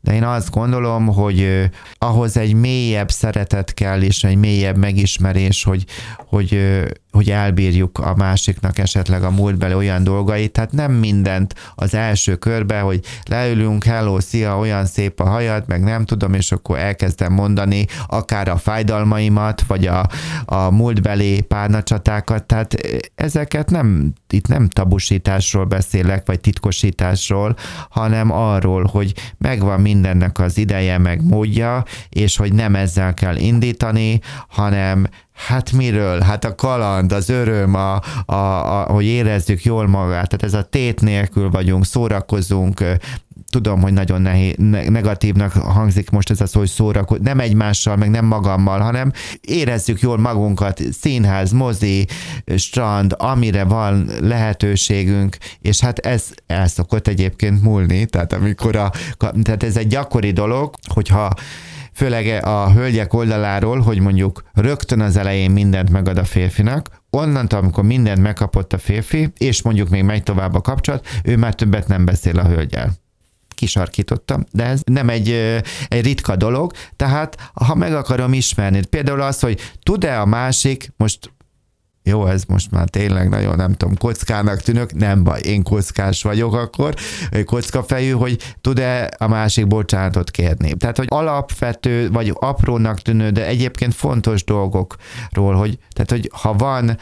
De 0.00 0.14
én 0.14 0.24
azt 0.24 0.50
gondolom, 0.50 1.06
hogy 1.06 1.70
ahhoz 1.98 2.36
egy 2.36 2.54
mélyebb 2.54 3.10
szeretet 3.10 3.74
kell, 3.74 4.02
és 4.02 4.24
egy 4.24 4.36
mélyebb 4.36 4.76
megismerés, 4.76 5.64
hogy, 5.64 5.84
hogy, 6.28 6.58
hogy 7.10 7.30
elbírjuk 7.30 7.98
a 7.98 8.14
másiknak 8.14 8.78
esetleg 8.78 9.22
a 9.22 9.30
múltbeli 9.30 9.74
olyan 9.74 10.04
dolgait. 10.04 10.52
Tehát 10.52 10.72
nem 10.72 10.92
mindent 10.92 11.54
az 11.74 11.94
első 11.94 12.36
körbe, 12.36 12.80
hogy 12.80 13.00
leülünk, 13.24 13.84
hello, 13.84 14.20
szia, 14.20 14.58
olyan 14.58 14.86
szép 14.86 15.20
a 15.20 15.28
hajad, 15.28 15.64
meg 15.66 15.82
nem 15.82 16.04
tudom, 16.04 16.34
és 16.34 16.52
akkor 16.52 16.78
elkezdem 16.78 17.32
mondani 17.32 17.86
akár 18.06 18.48
a 18.48 18.56
fájdalmaimat, 18.56 19.62
vagy 19.66 19.86
a, 19.86 20.08
a 20.44 20.70
múltbeli 20.70 21.40
párnacsatákat. 21.40 22.44
Tehát 22.44 22.76
ezeket 23.14 23.70
nem, 23.70 24.12
itt 24.30 24.48
nem 24.48 24.68
tabusításról 24.74 25.64
beszélek, 25.64 26.26
vagy 26.26 26.40
titkosításról, 26.40 27.56
hanem 27.90 28.32
arról, 28.32 28.84
hogy 28.84 29.14
megvan 29.38 29.80
mindennek 29.80 30.38
az 30.38 30.58
ideje, 30.58 30.98
meg 30.98 31.22
módja, 31.22 31.84
és 32.08 32.36
hogy 32.36 32.52
nem 32.52 32.74
ezzel 32.74 33.14
kell 33.14 33.36
indítani, 33.36 34.20
hanem 34.48 35.06
Hát 35.34 35.72
miről? 35.72 36.20
Hát 36.20 36.44
a 36.44 36.54
kaland, 36.54 37.12
az 37.12 37.28
öröm, 37.28 37.74
a, 37.74 38.00
a, 38.26 38.34
a, 38.34 38.92
hogy 38.92 39.04
érezzük 39.04 39.62
jól 39.62 39.86
magát. 39.86 40.28
Tehát 40.28 40.42
ez 40.42 40.54
a 40.54 40.62
tét 40.62 41.00
nélkül 41.00 41.50
vagyunk, 41.50 41.84
szórakozunk, 41.84 42.84
tudom, 43.54 43.80
hogy 43.80 43.92
nagyon 43.92 44.22
nehéz, 44.22 44.54
negatívnak 44.88 45.52
hangzik 45.52 46.10
most 46.10 46.30
ez 46.30 46.40
a 46.40 46.46
szó, 46.46 46.58
hogy 46.58 46.68
szórakoz, 46.68 47.18
nem 47.22 47.40
egymással, 47.40 47.96
meg 47.96 48.10
nem 48.10 48.24
magammal, 48.24 48.80
hanem 48.80 49.12
érezzük 49.40 50.00
jól 50.00 50.18
magunkat, 50.18 50.80
színház, 51.00 51.52
mozi, 51.52 52.06
strand, 52.56 53.14
amire 53.18 53.64
van 53.64 54.10
lehetőségünk, 54.20 55.36
és 55.60 55.80
hát 55.80 55.98
ez 55.98 56.24
el 56.46 56.66
szokott 56.66 57.08
egyébként 57.08 57.62
múlni, 57.62 58.06
tehát 58.06 58.32
amikor 58.32 58.76
a, 58.76 58.92
tehát 59.42 59.62
ez 59.62 59.76
egy 59.76 59.86
gyakori 59.86 60.30
dolog, 60.30 60.74
hogyha 60.94 61.30
főleg 61.92 62.44
a 62.44 62.72
hölgyek 62.72 63.12
oldaláról, 63.12 63.80
hogy 63.80 64.00
mondjuk 64.00 64.42
rögtön 64.52 65.00
az 65.00 65.16
elején 65.16 65.50
mindent 65.50 65.90
megad 65.90 66.18
a 66.18 66.24
férfinak, 66.24 66.88
onnantól, 67.10 67.58
amikor 67.58 67.84
mindent 67.84 68.22
megkapott 68.22 68.72
a 68.72 68.78
férfi, 68.78 69.32
és 69.38 69.62
mondjuk 69.62 69.88
még 69.88 70.02
megy 70.02 70.22
tovább 70.22 70.54
a 70.54 70.60
kapcsolat, 70.60 71.06
ő 71.24 71.36
már 71.36 71.54
többet 71.54 71.88
nem 71.88 72.04
beszél 72.04 72.38
a 72.38 72.48
hölgyel 72.48 73.02
kisarkítottam, 73.54 74.44
de 74.50 74.64
ez 74.64 74.80
nem 74.84 75.08
egy, 75.08 75.30
egy 75.88 76.04
ritka 76.04 76.36
dolog, 76.36 76.72
tehát 76.96 77.50
ha 77.54 77.74
meg 77.74 77.94
akarom 77.94 78.32
ismerni, 78.32 78.86
például 78.86 79.20
az, 79.20 79.40
hogy 79.40 79.60
tud-e 79.82 80.20
a 80.20 80.26
másik, 80.26 80.92
most 80.96 81.32
jó, 82.06 82.26
ez 82.26 82.44
most 82.44 82.70
már 82.70 82.88
tényleg 82.88 83.28
nagyon 83.28 83.56
nem 83.56 83.72
tudom, 83.72 83.96
kockának 83.96 84.60
tűnök, 84.60 84.94
nem 84.94 85.22
baj, 85.22 85.40
én 85.40 85.62
kockás 85.62 86.22
vagyok 86.22 86.54
akkor, 86.54 86.94
kockafejű, 87.44 88.10
hogy 88.10 88.54
tud-e 88.60 89.10
a 89.18 89.28
másik 89.28 89.66
bocsánatot 89.66 90.30
kérni. 90.30 90.74
Tehát, 90.74 90.96
hogy 90.96 91.06
alapvető, 91.08 92.10
vagy 92.10 92.32
aprónak 92.34 93.00
tűnő, 93.00 93.30
de 93.30 93.46
egyébként 93.46 93.94
fontos 93.94 94.44
dolgokról, 94.44 95.54
hogy, 95.54 95.78
tehát, 95.92 96.10
hogy 96.10 96.30
ha 96.32 96.52
van 96.52 96.98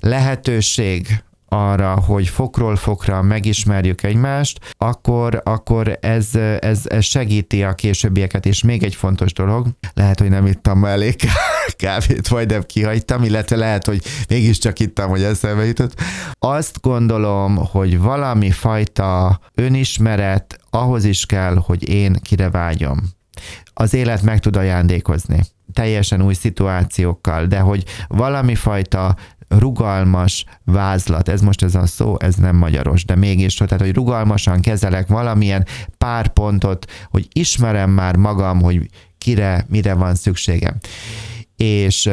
lehetőség 0.00 1.22
arra, 1.48 2.00
hogy 2.00 2.28
fokról 2.28 2.76
fokra 2.76 3.22
megismerjük 3.22 4.02
egymást, 4.02 4.74
akkor, 4.78 5.40
akkor 5.44 5.98
ez, 6.00 6.34
ez, 6.60 6.80
ez 6.84 7.04
segíti 7.04 7.62
a 7.62 7.74
későbbieket. 7.74 8.46
És 8.46 8.62
még 8.62 8.82
egy 8.82 8.94
fontos 8.94 9.32
dolog, 9.32 9.66
lehet, 9.94 10.20
hogy 10.20 10.28
nem 10.28 10.46
ittam 10.46 10.84
elég 10.84 11.16
kávét, 11.76 12.30
majdnem 12.30 12.62
kihagytam, 12.62 13.24
illetve 13.24 13.56
lehet, 13.56 13.86
hogy 13.86 14.02
mégiscsak 14.28 14.78
ittam, 14.78 15.10
hogy 15.10 15.22
eszembe 15.22 15.64
jutott. 15.64 16.00
Azt 16.38 16.80
gondolom, 16.80 17.56
hogy 17.56 17.98
valami 17.98 18.50
fajta 18.50 19.40
önismeret 19.54 20.60
ahhoz 20.70 21.04
is 21.04 21.26
kell, 21.26 21.56
hogy 21.56 21.88
én 21.88 22.16
kire 22.22 22.50
vágyom. 22.50 22.98
Az 23.74 23.94
élet 23.94 24.22
meg 24.22 24.38
tud 24.38 24.56
ajándékozni 24.56 25.40
teljesen 25.72 26.22
új 26.22 26.34
szituációkkal, 26.34 27.46
de 27.46 27.58
hogy 27.58 27.84
valami 28.08 28.54
fajta 28.54 29.16
rugalmas 29.48 30.44
vázlat, 30.64 31.28
ez 31.28 31.40
most 31.40 31.62
ez 31.62 31.74
a 31.74 31.86
szó, 31.86 32.16
ez 32.18 32.34
nem 32.34 32.56
magyaros, 32.56 33.04
de 33.04 33.16
mégis, 33.16 33.54
tehát 33.54 33.80
hogy 33.80 33.94
rugalmasan 33.94 34.60
kezelek 34.60 35.08
valamilyen 35.08 35.66
pár 35.98 36.28
pontot, 36.28 36.90
hogy 37.10 37.28
ismerem 37.32 37.90
már 37.90 38.16
magam, 38.16 38.60
hogy 38.60 38.88
kire, 39.18 39.66
mire 39.68 39.94
van 39.94 40.14
szükségem. 40.14 40.76
És 41.56 42.10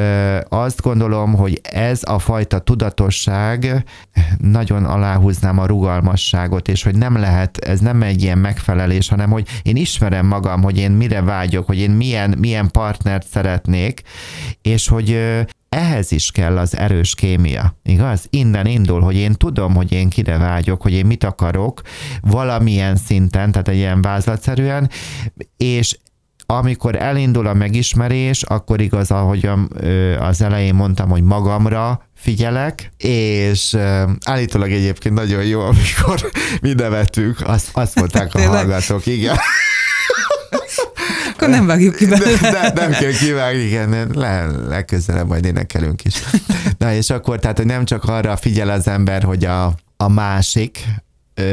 azt 0.50 0.82
gondolom, 0.82 1.34
hogy 1.34 1.62
ez 1.72 2.02
a 2.04 2.20
fajta 2.20 2.60
tudatosság 2.60 3.84
nagyon 4.38 4.86
aláhúznám 4.86 5.60
a 5.60 5.66
rugalmasságot, 5.66 6.68
és 6.68 6.84
hogy 6.84 6.96
nem 6.96 7.16
lehet, 7.18 7.58
ez 7.58 7.80
nem 7.80 8.02
egy 8.02 8.22
ilyen 8.22 8.38
megfelelés, 8.38 9.10
hanem 9.10 9.30
hogy 9.30 9.48
én 9.64 9.76
ismerem 9.76 10.26
magam, 10.26 10.64
hogy 10.64 10.78
én 10.78 10.92
mire 10.92 11.22
vágyok, 11.22 11.66
hogy 11.66 11.78
én 11.78 11.92
milyen, 11.92 12.36
milyen 12.38 12.72
partnert 12.72 13.28
szeretnék, 13.28 14.02
és 14.62 14.88
hogy 14.88 15.20
ehhez 15.76 16.12
is 16.12 16.32
kell 16.32 16.58
az 16.58 16.78
erős 16.78 17.16
kémia, 17.16 17.78
igaz? 17.84 18.28
Innen 18.30 18.66
indul, 18.66 19.02
hogy 19.02 19.16
én 19.16 19.34
tudom, 19.34 19.76
hogy 19.76 19.92
én 19.92 20.10
kire 20.10 20.38
vágyok, 20.38 20.82
hogy 20.82 20.94
én 20.94 21.06
mit 21.06 21.24
akarok, 21.24 21.82
valamilyen 22.22 22.96
szinten, 22.96 23.52
tehát 23.52 23.68
egy 23.68 23.76
ilyen 23.76 24.02
vázlatszerűen, 24.02 24.90
és 25.58 25.98
amikor 26.46 26.96
elindul 26.96 27.48
a 27.48 27.54
megismerés, 27.54 28.44
akkor 28.44 28.82
igaz, 28.82 29.12
ahogy 29.12 29.50
az 30.20 30.42
elején 30.42 30.76
mondtam, 30.76 31.10
hogy 31.10 31.24
magamra 31.24 32.10
figyelek, 32.16 32.92
és 32.98 33.78
állítólag 34.26 34.72
egyébként 34.72 35.16
nagyon 35.16 35.44
jó, 35.44 35.62
amikor 35.62 36.30
mi 36.62 36.74
nevetünk, 36.74 37.48
azt, 37.48 37.70
azt 37.74 37.96
mondták 37.96 38.36
a 38.36 38.42
hallgatók, 38.42 39.06
igen. 39.06 39.36
Akkor 41.46 41.58
nem 41.58 41.68
vágjuk 41.68 41.96
ki 41.96 42.06
belőle. 42.06 42.38
De, 42.42 42.52
de, 42.52 42.72
nem 42.74 42.92
kell 42.92 43.12
kivágni, 43.12 43.62
igen, 43.62 44.10
le, 44.14 44.46
legközelebb 44.46 45.28
majd 45.28 45.46
énekelünk 45.46 46.04
is. 46.04 46.14
Na 46.78 46.94
és 46.94 47.10
akkor, 47.10 47.40
tehát, 47.40 47.58
hogy 47.58 47.66
nem 47.66 47.86
csak 47.86 48.04
arra 48.04 48.36
figyel 48.36 48.70
az 48.70 48.88
ember, 48.88 49.24
hogy 49.24 49.46
a, 49.46 49.74
a 49.98 50.08
másik 50.08 50.86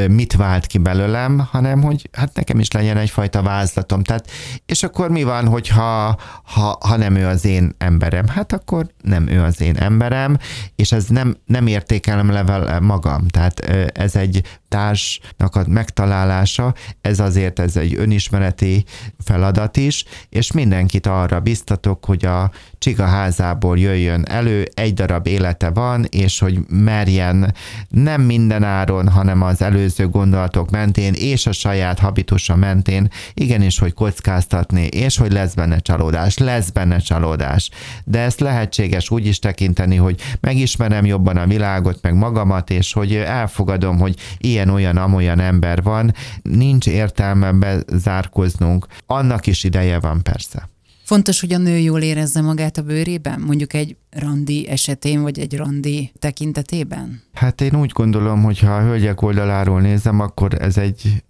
mit 0.09 0.33
vált 0.33 0.65
ki 0.65 0.77
belőlem, 0.77 1.47
hanem 1.51 1.81
hogy 1.81 2.09
hát 2.11 2.35
nekem 2.35 2.59
is 2.59 2.71
legyen 2.71 2.97
egyfajta 2.97 3.41
vázlatom. 3.41 4.03
Tehát, 4.03 4.31
és 4.65 4.83
akkor 4.83 5.09
mi 5.09 5.23
van, 5.23 5.47
hogyha 5.47 6.17
ha, 6.43 6.77
ha 6.79 6.97
nem 6.97 7.15
ő 7.15 7.27
az 7.27 7.45
én 7.45 7.75
emberem? 7.77 8.27
Hát 8.27 8.53
akkor 8.53 8.87
nem 9.01 9.27
ő 9.27 9.41
az 9.41 9.61
én 9.61 9.75
emberem, 9.75 10.37
és 10.75 10.91
ez 10.91 11.05
nem, 11.05 11.37
nem 11.45 11.67
értékelem 11.67 12.31
level 12.31 12.79
magam. 12.79 13.27
Tehát 13.27 13.59
ez 13.97 14.15
egy 14.15 14.41
társnak 14.67 15.55
a 15.55 15.63
megtalálása, 15.67 16.73
ez 17.01 17.19
azért 17.19 17.59
ez 17.59 17.77
egy 17.77 17.95
önismereti 17.95 18.85
feladat 19.19 19.77
is, 19.77 20.05
és 20.29 20.51
mindenkit 20.51 21.07
arra 21.07 21.39
biztatok, 21.39 22.05
hogy 22.05 22.25
a 22.25 22.51
csiga 22.77 23.05
házából 23.05 23.79
jöjjön 23.79 24.25
elő, 24.25 24.67
egy 24.73 24.93
darab 24.93 25.27
élete 25.27 25.69
van, 25.69 26.05
és 26.09 26.39
hogy 26.39 26.59
merjen 26.67 27.53
nem 27.89 28.21
minden 28.21 28.63
áron, 28.63 29.09
hanem 29.09 29.41
az 29.41 29.61
előző 29.73 30.07
gondolatok 30.07 30.69
mentén, 30.69 31.13
és 31.13 31.45
a 31.45 31.51
saját 31.51 31.99
habitusa 31.99 32.55
mentén, 32.55 33.07
igenis, 33.33 33.79
hogy 33.79 33.93
kockáztatni, 33.93 34.85
és 34.85 35.17
hogy 35.17 35.31
lesz 35.31 35.53
benne 35.53 35.79
csalódás, 35.79 36.37
lesz 36.37 36.69
benne 36.69 36.97
csalódás. 36.97 37.69
De 38.03 38.19
ezt 38.19 38.39
lehetséges 38.39 39.09
úgy 39.09 39.25
is 39.25 39.39
tekinteni, 39.39 39.95
hogy 39.95 40.21
megismerem 40.39 41.05
jobban 41.05 41.37
a 41.37 41.47
világot, 41.47 42.01
meg 42.01 42.13
magamat, 42.13 42.69
és 42.69 42.93
hogy 42.93 43.15
elfogadom, 43.15 43.99
hogy 43.99 44.15
ilyen-olyan, 44.37 44.97
amolyan 44.97 45.39
ember 45.39 45.83
van, 45.83 46.13
nincs 46.41 46.87
értelme 46.87 47.51
bezárkoznunk. 47.51 48.87
Annak 49.05 49.47
is 49.47 49.63
ideje 49.63 49.99
van 49.99 50.23
persze. 50.23 50.72
Fontos, 51.13 51.39
hogy 51.39 51.53
a 51.53 51.57
nő 51.57 51.77
jól 51.77 52.01
érezze 52.01 52.41
magát 52.41 52.77
a 52.77 52.81
bőrében, 52.81 53.39
mondjuk 53.39 53.73
egy 53.73 53.95
randi 54.09 54.67
esetén, 54.67 55.21
vagy 55.21 55.39
egy 55.39 55.55
randi 55.55 56.11
tekintetében? 56.19 57.21
Hát 57.33 57.61
én 57.61 57.75
úgy 57.75 57.91
gondolom, 57.91 58.43
hogy 58.43 58.59
ha 58.59 58.75
a 58.75 58.81
hölgyek 58.81 59.21
oldaláról 59.21 59.81
nézem, 59.81 60.19
akkor 60.19 60.53
ez 60.61 60.77
egy 60.77 61.23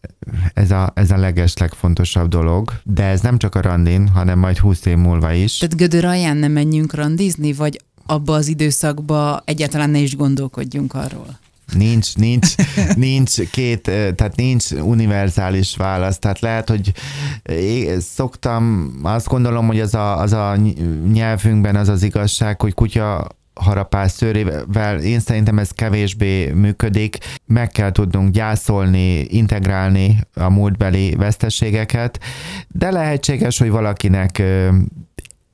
ez 0.54 0.72
a, 0.72 0.92
ez 0.96 1.12
a 1.12 1.18
leges 1.18 1.58
legfontosabb 1.58 2.28
dolog, 2.28 2.72
de 2.84 3.04
ez 3.04 3.22
nem 3.22 3.38
csak 3.38 3.56
a 3.56 3.62
randin, 3.62 4.08
hanem 4.08 4.40
majd 4.40 4.58
20 4.58 4.86
év 4.86 4.98
múlva 4.98 5.34
is. 5.34 5.58
Tehát 5.58 5.78
gödör 5.78 6.06
alján 6.06 6.38
nem 6.38 6.52
menjünk 6.52 6.94
randizni, 6.94 7.54
vagy 7.54 7.82
abba 8.06 8.34
az 8.34 8.48
időszakba 8.48 9.42
egyáltalán 9.46 9.90
ne 9.90 10.00
is 10.00 10.16
gondolkodjunk 10.16 10.94
arról? 10.94 11.40
Nincs, 11.74 12.16
nincs, 12.16 12.56
nincs 12.96 13.50
két, 13.50 13.82
tehát 13.82 14.36
nincs 14.36 14.72
univerzális 14.72 15.76
válasz. 15.76 16.20
Tehát 16.20 16.40
lehet, 16.40 16.70
hogy 16.70 16.92
szoktam, 18.00 18.94
azt 19.04 19.28
gondolom, 19.28 19.68
hogy 19.68 19.80
az 19.80 19.94
a, 19.94 20.20
az 20.20 20.34
a 20.34 20.56
nyelvünkben 21.12 21.76
az 21.76 21.90
az 21.90 22.04
igazság, 22.04 22.62
hogy 22.62 22.74
kutya 22.74 23.28
harapás 23.54 24.12
szőrével, 24.12 25.00
én 25.00 25.20
szerintem 25.20 25.60
ez 25.60 25.70
kevésbé 25.70 26.52
működik. 26.52 27.18
Meg 27.46 27.70
kell 27.70 27.92
tudnunk 27.92 28.32
gyászolni, 28.32 29.20
integrálni 29.20 30.20
a 30.34 30.50
múltbeli 30.50 31.16
veszteségeket, 31.16 32.20
de 32.68 32.92
lehetséges, 32.92 33.58
hogy 33.58 33.70
valakinek 33.70 34.44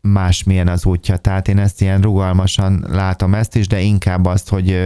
másmilyen 0.02 0.68
az 0.68 0.86
útja. 0.86 1.18
Tehát 1.18 1.48
én 1.48 1.58
ezt 1.58 1.82
ilyen 1.82 2.02
rugalmasan 2.02 2.86
látom 2.90 3.34
ezt 3.34 3.56
is, 3.56 3.68
de 3.68 3.80
inkább 3.80 4.26
azt, 4.26 4.50
hogy, 4.50 4.86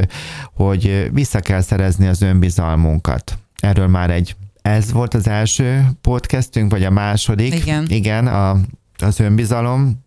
hogy 0.53 1.09
vissza 1.13 1.39
kell 1.39 1.61
szerezni 1.61 2.07
az 2.07 2.21
önbizalmunkat. 2.21 3.37
Erről 3.59 3.87
már 3.87 4.09
egy 4.09 4.35
ez 4.61 4.91
volt 4.91 5.13
az 5.13 5.27
első 5.27 5.85
podcastünk, 6.01 6.71
vagy 6.71 6.83
a 6.83 6.89
második. 6.89 7.53
Igen. 7.53 7.85
Igen, 7.89 8.27
a, 8.27 8.57
az 8.97 9.19
önbizalom. 9.19 10.03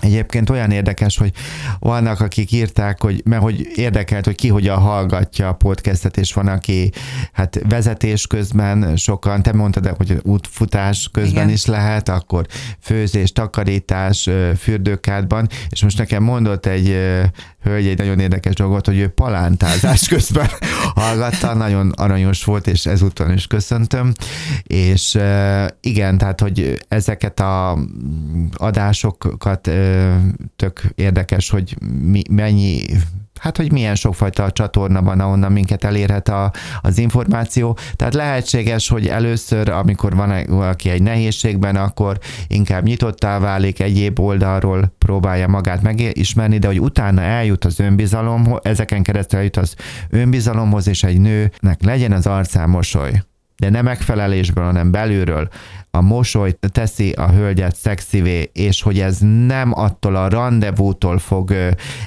Egyébként 0.00 0.50
olyan 0.50 0.70
érdekes, 0.70 1.16
hogy 1.16 1.32
vannak, 1.78 2.20
akik 2.20 2.52
írták, 2.52 3.00
hogy, 3.00 3.20
mert 3.24 3.42
hogy 3.42 3.68
érdekelt, 3.74 4.24
hogy 4.24 4.34
ki 4.34 4.48
hogyan 4.48 4.78
hallgatja 4.78 5.48
a 5.48 5.52
podcastet, 5.52 6.16
és 6.16 6.32
van, 6.32 6.46
aki 6.46 6.92
hát 7.32 7.60
vezetés 7.68 8.26
közben 8.26 8.96
sokan, 8.96 9.42
te 9.42 9.52
mondtad, 9.52 9.86
hogy 9.96 10.20
útfutás 10.22 11.08
közben 11.12 11.42
Igen. 11.42 11.50
is 11.50 11.66
lehet, 11.66 12.08
akkor 12.08 12.46
főzés, 12.80 13.32
takarítás, 13.32 14.28
fürdőkádban, 14.58 15.48
és 15.68 15.82
most 15.82 15.98
nekem 15.98 16.22
mondott 16.22 16.66
egy 16.66 16.96
hölgy 17.62 17.86
egy 17.86 17.98
nagyon 17.98 18.18
érdekes 18.18 18.54
dolgot, 18.54 18.86
hogy 18.86 18.98
ő 18.98 19.08
palántázás 19.08 20.08
közben 20.14 20.48
hallgatta, 20.94 21.54
nagyon 21.54 21.90
aranyos 21.90 22.44
volt, 22.44 22.66
és 22.66 22.86
ezúton 22.86 23.32
is 23.32 23.46
köszöntöm, 23.46 24.12
és 24.62 25.18
igen, 25.80 26.18
tehát, 26.18 26.40
hogy 26.40 26.84
ezeket 26.88 27.40
a 27.40 27.78
adásokat 28.52 29.70
tök 30.56 30.82
érdekes, 30.94 31.50
hogy 31.50 31.76
mi, 32.02 32.22
mennyi 32.30 32.82
hát 33.38 33.56
hogy 33.56 33.72
milyen 33.72 33.94
sokfajta 33.94 34.50
csatorna 34.50 35.02
van, 35.02 35.20
ahonnan 35.20 35.52
minket 35.52 35.84
elérhet 35.84 36.28
a, 36.28 36.52
az 36.80 36.98
információ. 36.98 37.78
Tehát 37.96 38.14
lehetséges, 38.14 38.88
hogy 38.88 39.06
először, 39.06 39.68
amikor 39.68 40.14
van 40.14 40.44
valaki 40.48 40.88
egy 40.88 41.02
nehézségben, 41.02 41.76
akkor 41.76 42.18
inkább 42.48 42.84
nyitottá 42.84 43.38
válik, 43.38 43.80
egyéb 43.80 44.20
oldalról 44.20 44.94
próbálja 44.98 45.48
magát 45.48 45.82
megismerni, 45.82 46.58
de 46.58 46.66
hogy 46.66 46.80
utána 46.80 47.20
eljut 47.20 47.64
az 47.64 47.80
önbizalomhoz, 47.80 48.60
ezeken 48.62 49.02
keresztül 49.02 49.38
eljut 49.38 49.56
az 49.56 49.74
önbizalomhoz, 50.10 50.88
és 50.88 51.02
egy 51.02 51.20
nőnek 51.20 51.82
legyen 51.82 52.12
az 52.12 52.26
arcán 52.26 52.68
mosoly 52.68 53.22
de 53.58 53.70
nem 53.70 53.84
megfelelésből, 53.84 54.64
hanem 54.64 54.90
belülről. 54.90 55.48
A 55.90 56.00
mosoly 56.00 56.54
teszi 56.72 57.12
a 57.12 57.30
hölgyet 57.30 57.76
szexivé, 57.76 58.50
és 58.52 58.82
hogy 58.82 59.00
ez 59.00 59.18
nem 59.46 59.72
attól 59.74 60.16
a 60.16 60.28
rendezvútól 60.28 61.18
fog, 61.18 61.54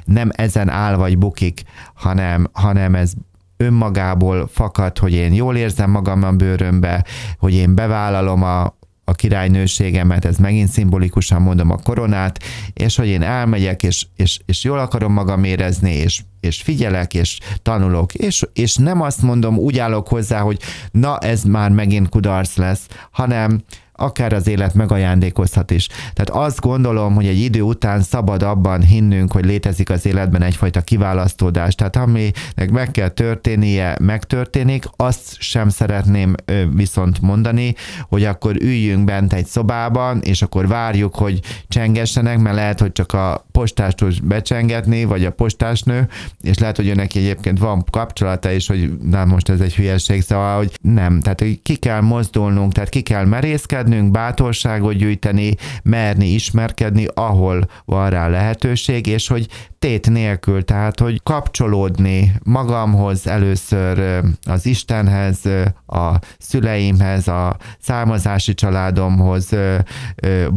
nem 0.05 0.29
ezen 0.31 0.69
áll 0.69 0.95
vagy 0.95 1.17
bukik, 1.17 1.61
hanem, 1.93 2.49
hanem 2.53 2.95
ez 2.95 3.13
önmagából 3.57 4.47
fakad, 4.47 4.97
hogy 4.97 5.13
én 5.13 5.33
jól 5.33 5.55
érzem 5.57 5.89
magam 5.89 6.23
a 6.23 6.31
bőrömbe, 6.31 7.05
hogy 7.37 7.53
én 7.53 7.75
bevállalom 7.75 8.43
a, 8.43 8.75
a 9.03 9.11
királynőségemet, 9.13 10.25
ez 10.25 10.37
megint 10.37 10.69
szimbolikusan 10.69 11.41
mondom 11.41 11.69
a 11.69 11.77
koronát, 11.77 12.43
és 12.73 12.95
hogy 12.95 13.07
én 13.07 13.21
elmegyek, 13.21 13.83
és, 13.83 14.05
és, 14.15 14.39
és 14.45 14.63
jól 14.63 14.79
akarom 14.79 15.13
magam 15.13 15.43
érezni, 15.43 15.91
és, 15.91 16.21
és 16.39 16.61
figyelek, 16.61 17.13
és 17.13 17.37
tanulok, 17.61 18.13
és, 18.13 18.45
és 18.53 18.75
nem 18.75 19.01
azt 19.01 19.21
mondom, 19.21 19.57
úgy 19.57 19.79
állok 19.79 20.07
hozzá, 20.07 20.39
hogy 20.39 20.59
na 20.91 21.17
ez 21.17 21.43
már 21.43 21.69
megint 21.69 22.09
kudarc 22.09 22.55
lesz, 22.55 22.87
hanem 23.11 23.63
akár 24.01 24.33
az 24.33 24.47
élet 24.47 24.73
megajándékozhat 24.73 25.71
is. 25.71 25.87
Tehát 25.87 26.29
azt 26.29 26.59
gondolom, 26.59 27.15
hogy 27.15 27.27
egy 27.27 27.39
idő 27.39 27.61
után 27.61 28.01
szabad 28.01 28.43
abban 28.43 28.81
hinnünk, 28.81 29.31
hogy 29.31 29.45
létezik 29.45 29.89
az 29.89 30.05
életben 30.05 30.41
egyfajta 30.41 30.81
kiválasztódás. 30.81 31.75
Tehát 31.75 31.95
aminek 31.95 32.71
meg 32.71 32.91
kell 32.91 33.09
történnie, 33.09 33.97
megtörténik. 33.99 34.85
Azt 34.95 35.35
sem 35.39 35.69
szeretném 35.69 36.35
viszont 36.73 37.21
mondani, 37.21 37.75
hogy 38.09 38.23
akkor 38.23 38.55
üljünk 38.55 39.05
bent 39.05 39.33
egy 39.33 39.45
szobában, 39.45 40.21
és 40.21 40.41
akkor 40.41 40.67
várjuk, 40.67 41.15
hogy 41.15 41.39
csengessenek, 41.67 42.39
mert 42.39 42.55
lehet, 42.55 42.79
hogy 42.79 42.91
csak 42.91 43.13
a 43.13 43.45
postást 43.51 43.97
tud 43.97 44.23
becsengetni, 44.23 45.03
vagy 45.03 45.25
a 45.25 45.31
postásnő, 45.31 46.07
és 46.41 46.57
lehet, 46.57 46.75
hogy 46.75 46.87
önnek 46.87 47.15
egyébként 47.15 47.59
van 47.59 47.83
kapcsolata 47.89 48.51
is, 48.51 48.67
hogy 48.67 48.97
na 49.03 49.25
most 49.25 49.49
ez 49.49 49.59
egy 49.59 49.75
hülyeség, 49.75 50.21
szóval, 50.21 50.57
hogy 50.57 50.71
nem. 50.81 51.19
Tehát, 51.19 51.39
hogy 51.39 51.61
ki 51.61 51.75
kell 51.75 52.01
mozdulnunk, 52.01 52.73
tehát 52.73 52.89
ki 52.89 53.01
kell 53.01 53.25
merészkedni, 53.25 53.90
bennünk 53.91 54.11
bátorságot 54.11 54.93
gyűjteni, 54.93 55.55
merni 55.83 56.27
ismerkedni, 56.27 57.05
ahol 57.13 57.67
van 57.85 58.09
rá 58.09 58.27
lehetőség, 58.27 59.07
és 59.07 59.27
hogy 59.27 59.47
tét 59.79 60.09
nélkül, 60.09 60.63
tehát 60.65 60.99
hogy 60.99 61.21
kapcsolódni 61.23 62.31
magamhoz 62.43 63.27
először 63.27 64.23
az 64.43 64.65
Istenhez, 64.65 65.45
a 65.87 66.15
szüleimhez, 66.37 67.27
a 67.27 67.57
származási 67.79 68.53
családomhoz, 68.53 69.49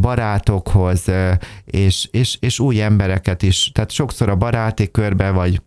barátokhoz, 0.00 1.04
és, 1.64 2.08
és, 2.10 2.36
és 2.40 2.58
új 2.58 2.82
embereket 2.82 3.42
is. 3.42 3.70
Tehát 3.72 3.90
sokszor 3.90 4.28
a 4.28 4.36
baráti 4.36 4.90
körbe, 4.90 5.30
vagy 5.30 5.60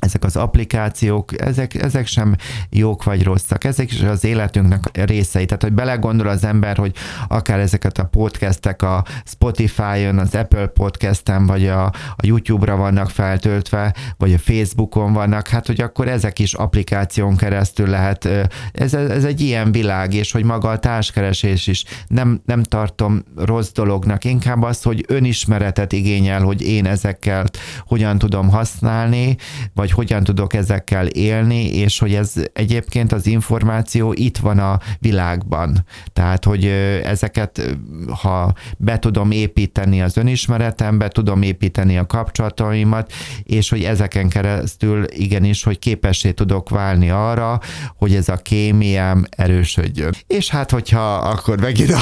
ezek 0.00 0.24
az 0.24 0.36
applikációk, 0.36 1.40
ezek, 1.40 1.74
ezek 1.74 2.06
sem 2.06 2.36
jók 2.70 3.04
vagy 3.04 3.22
rosszak, 3.22 3.64
ezek 3.64 3.92
is 3.92 4.00
az 4.00 4.24
életünknek 4.24 4.84
részei. 4.92 5.44
Tehát, 5.44 5.62
hogy 5.62 5.72
belegondol 5.72 6.28
az 6.28 6.44
ember, 6.44 6.76
hogy 6.76 6.94
akár 7.28 7.58
ezeket 7.58 7.98
a 7.98 8.04
podcastek 8.04 8.82
a 8.82 9.04
Spotify-on, 9.24 10.18
az 10.18 10.34
Apple 10.34 10.66
podcasten, 10.66 11.46
vagy 11.46 11.66
a, 11.68 11.84
a 12.16 12.26
YouTube-ra 12.26 12.76
vannak 12.76 13.10
feltöltve, 13.10 13.94
vagy 14.16 14.32
a 14.32 14.38
Facebookon 14.38 15.12
vannak, 15.12 15.48
hát 15.48 15.66
hogy 15.66 15.80
akkor 15.80 16.08
ezek 16.08 16.38
is 16.38 16.54
applikáción 16.54 17.36
keresztül 17.36 17.88
lehet, 17.88 18.28
ez, 18.72 18.94
ez 18.94 19.24
egy 19.24 19.40
ilyen 19.40 19.72
világ, 19.72 20.14
és 20.14 20.32
hogy 20.32 20.44
maga 20.44 20.68
a 20.68 20.78
társkeresés 20.78 21.66
is. 21.66 21.84
Nem, 22.06 22.40
nem 22.44 22.62
tartom 22.62 23.22
rossz 23.36 23.72
dolognak, 23.72 24.24
inkább 24.24 24.62
az, 24.62 24.82
hogy 24.82 25.04
önismeretet 25.08 25.92
igényel, 25.92 26.42
hogy 26.42 26.62
én 26.62 26.86
ezekkel 26.86 27.44
hogyan 27.86 28.18
tudom 28.18 28.48
használni, 28.48 29.36
vagy 29.74 29.89
hogy 29.90 30.08
hogyan 30.10 30.24
tudok 30.24 30.54
ezekkel 30.54 31.06
élni, 31.06 31.76
és 31.76 31.98
hogy 31.98 32.14
ez 32.14 32.32
egyébként 32.52 33.12
az 33.12 33.26
információ 33.26 34.12
itt 34.12 34.36
van 34.36 34.58
a 34.58 34.78
világban. 34.98 35.84
Tehát, 36.12 36.44
hogy 36.44 36.64
ezeket, 37.04 37.76
ha 38.22 38.52
be 38.78 38.98
tudom 38.98 39.30
építeni 39.30 40.02
az 40.02 40.16
önismeretembe, 40.16 41.08
tudom 41.08 41.42
építeni 41.42 41.98
a 41.98 42.06
kapcsolataimat, 42.06 43.12
és 43.42 43.68
hogy 43.68 43.82
ezeken 43.84 44.28
keresztül 44.28 45.04
igenis, 45.08 45.62
hogy 45.62 45.78
képessé 45.78 46.30
tudok 46.30 46.68
válni 46.68 47.10
arra, 47.10 47.60
hogy 47.96 48.14
ez 48.14 48.28
a 48.28 48.36
kémiám 48.36 49.24
erősödjön. 49.30 50.12
És 50.26 50.48
hát, 50.48 50.70
hogyha 50.70 51.14
akkor 51.14 51.60
megint 51.60 51.90
a 51.90 52.00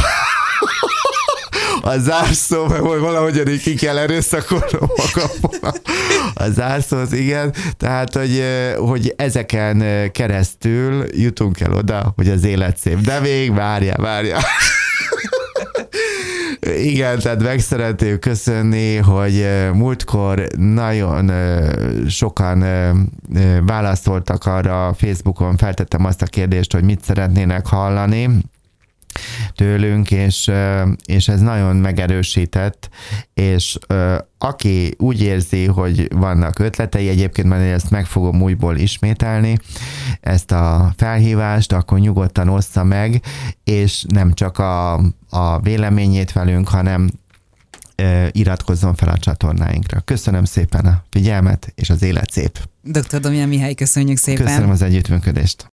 a 1.89 1.99
zárszó, 1.99 2.67
mert 2.67 2.83
valahogy 2.83 3.49
így 3.49 3.63
ki 3.63 3.75
kell 3.75 3.99
erőszakolnom 3.99 4.91
magam. 4.97 5.31
A 6.35 6.51
zárszóhoz, 6.51 7.13
igen. 7.13 7.55
Tehát, 7.77 8.15
hogy, 8.15 8.43
hogy 8.77 9.15
ezeken 9.17 10.11
keresztül 10.13 11.05
jutunk 11.17 11.61
el 11.61 11.73
oda, 11.73 12.13
hogy 12.17 12.29
az 12.29 12.45
élet 12.45 12.77
szép. 12.77 12.99
De 12.99 13.21
még 13.21 13.55
várja, 13.55 13.95
várja. 13.97 14.39
Igen, 16.77 17.19
tehát 17.19 17.43
meg 17.43 17.61
szeretném 17.61 18.19
köszönni, 18.19 18.97
hogy 18.97 19.49
múltkor 19.73 20.47
nagyon 20.57 21.33
sokan 22.09 22.65
válaszoltak 23.67 24.47
arra 24.47 24.95
Facebookon, 24.99 25.57
feltettem 25.57 26.05
azt 26.05 26.23
a 26.23 26.27
kérdést, 26.27 26.73
hogy 26.73 26.83
mit 26.83 27.05
szeretnének 27.05 27.67
hallani, 27.67 28.29
tőlünk, 29.55 30.11
és, 30.11 30.51
és 31.05 31.29
ez 31.29 31.41
nagyon 31.41 31.77
megerősített, 31.77 32.89
és 33.35 33.79
aki 34.39 34.95
úgy 34.99 35.23
érzi, 35.23 35.65
hogy 35.65 36.09
vannak 36.15 36.59
ötletei, 36.59 37.09
egyébként 37.09 37.49
már 37.49 37.61
ezt 37.61 37.91
meg 37.91 38.07
fogom 38.07 38.43
újból 38.43 38.77
ismételni, 38.77 39.59
ezt 40.21 40.51
a 40.51 40.93
felhívást, 40.97 41.73
akkor 41.73 41.99
nyugodtan 41.99 42.49
ossza 42.49 42.85
meg, 42.85 43.23
és 43.65 44.05
nem 44.09 44.35
csak 44.35 44.59
a, 44.59 44.95
a 45.31 45.61
véleményét 45.61 46.33
velünk, 46.33 46.69
hanem 46.69 47.11
iratkozzon 48.33 48.95
fel 48.95 49.09
a 49.09 49.19
csatornáinkra. 49.19 50.01
Köszönöm 50.01 50.45
szépen 50.45 50.87
a 50.87 51.03
figyelmet, 51.11 51.73
és 51.75 51.91
az 51.91 52.03
élet 52.03 52.31
szép. 52.31 52.59
Dr. 52.83 53.21
Domján 53.21 53.49
Mihály, 53.49 53.75
köszönjük 53.75 54.19
szépen. 54.19 54.47
Köszönöm 54.47 54.71
az 54.71 54.83
együttműködést. 54.83 55.67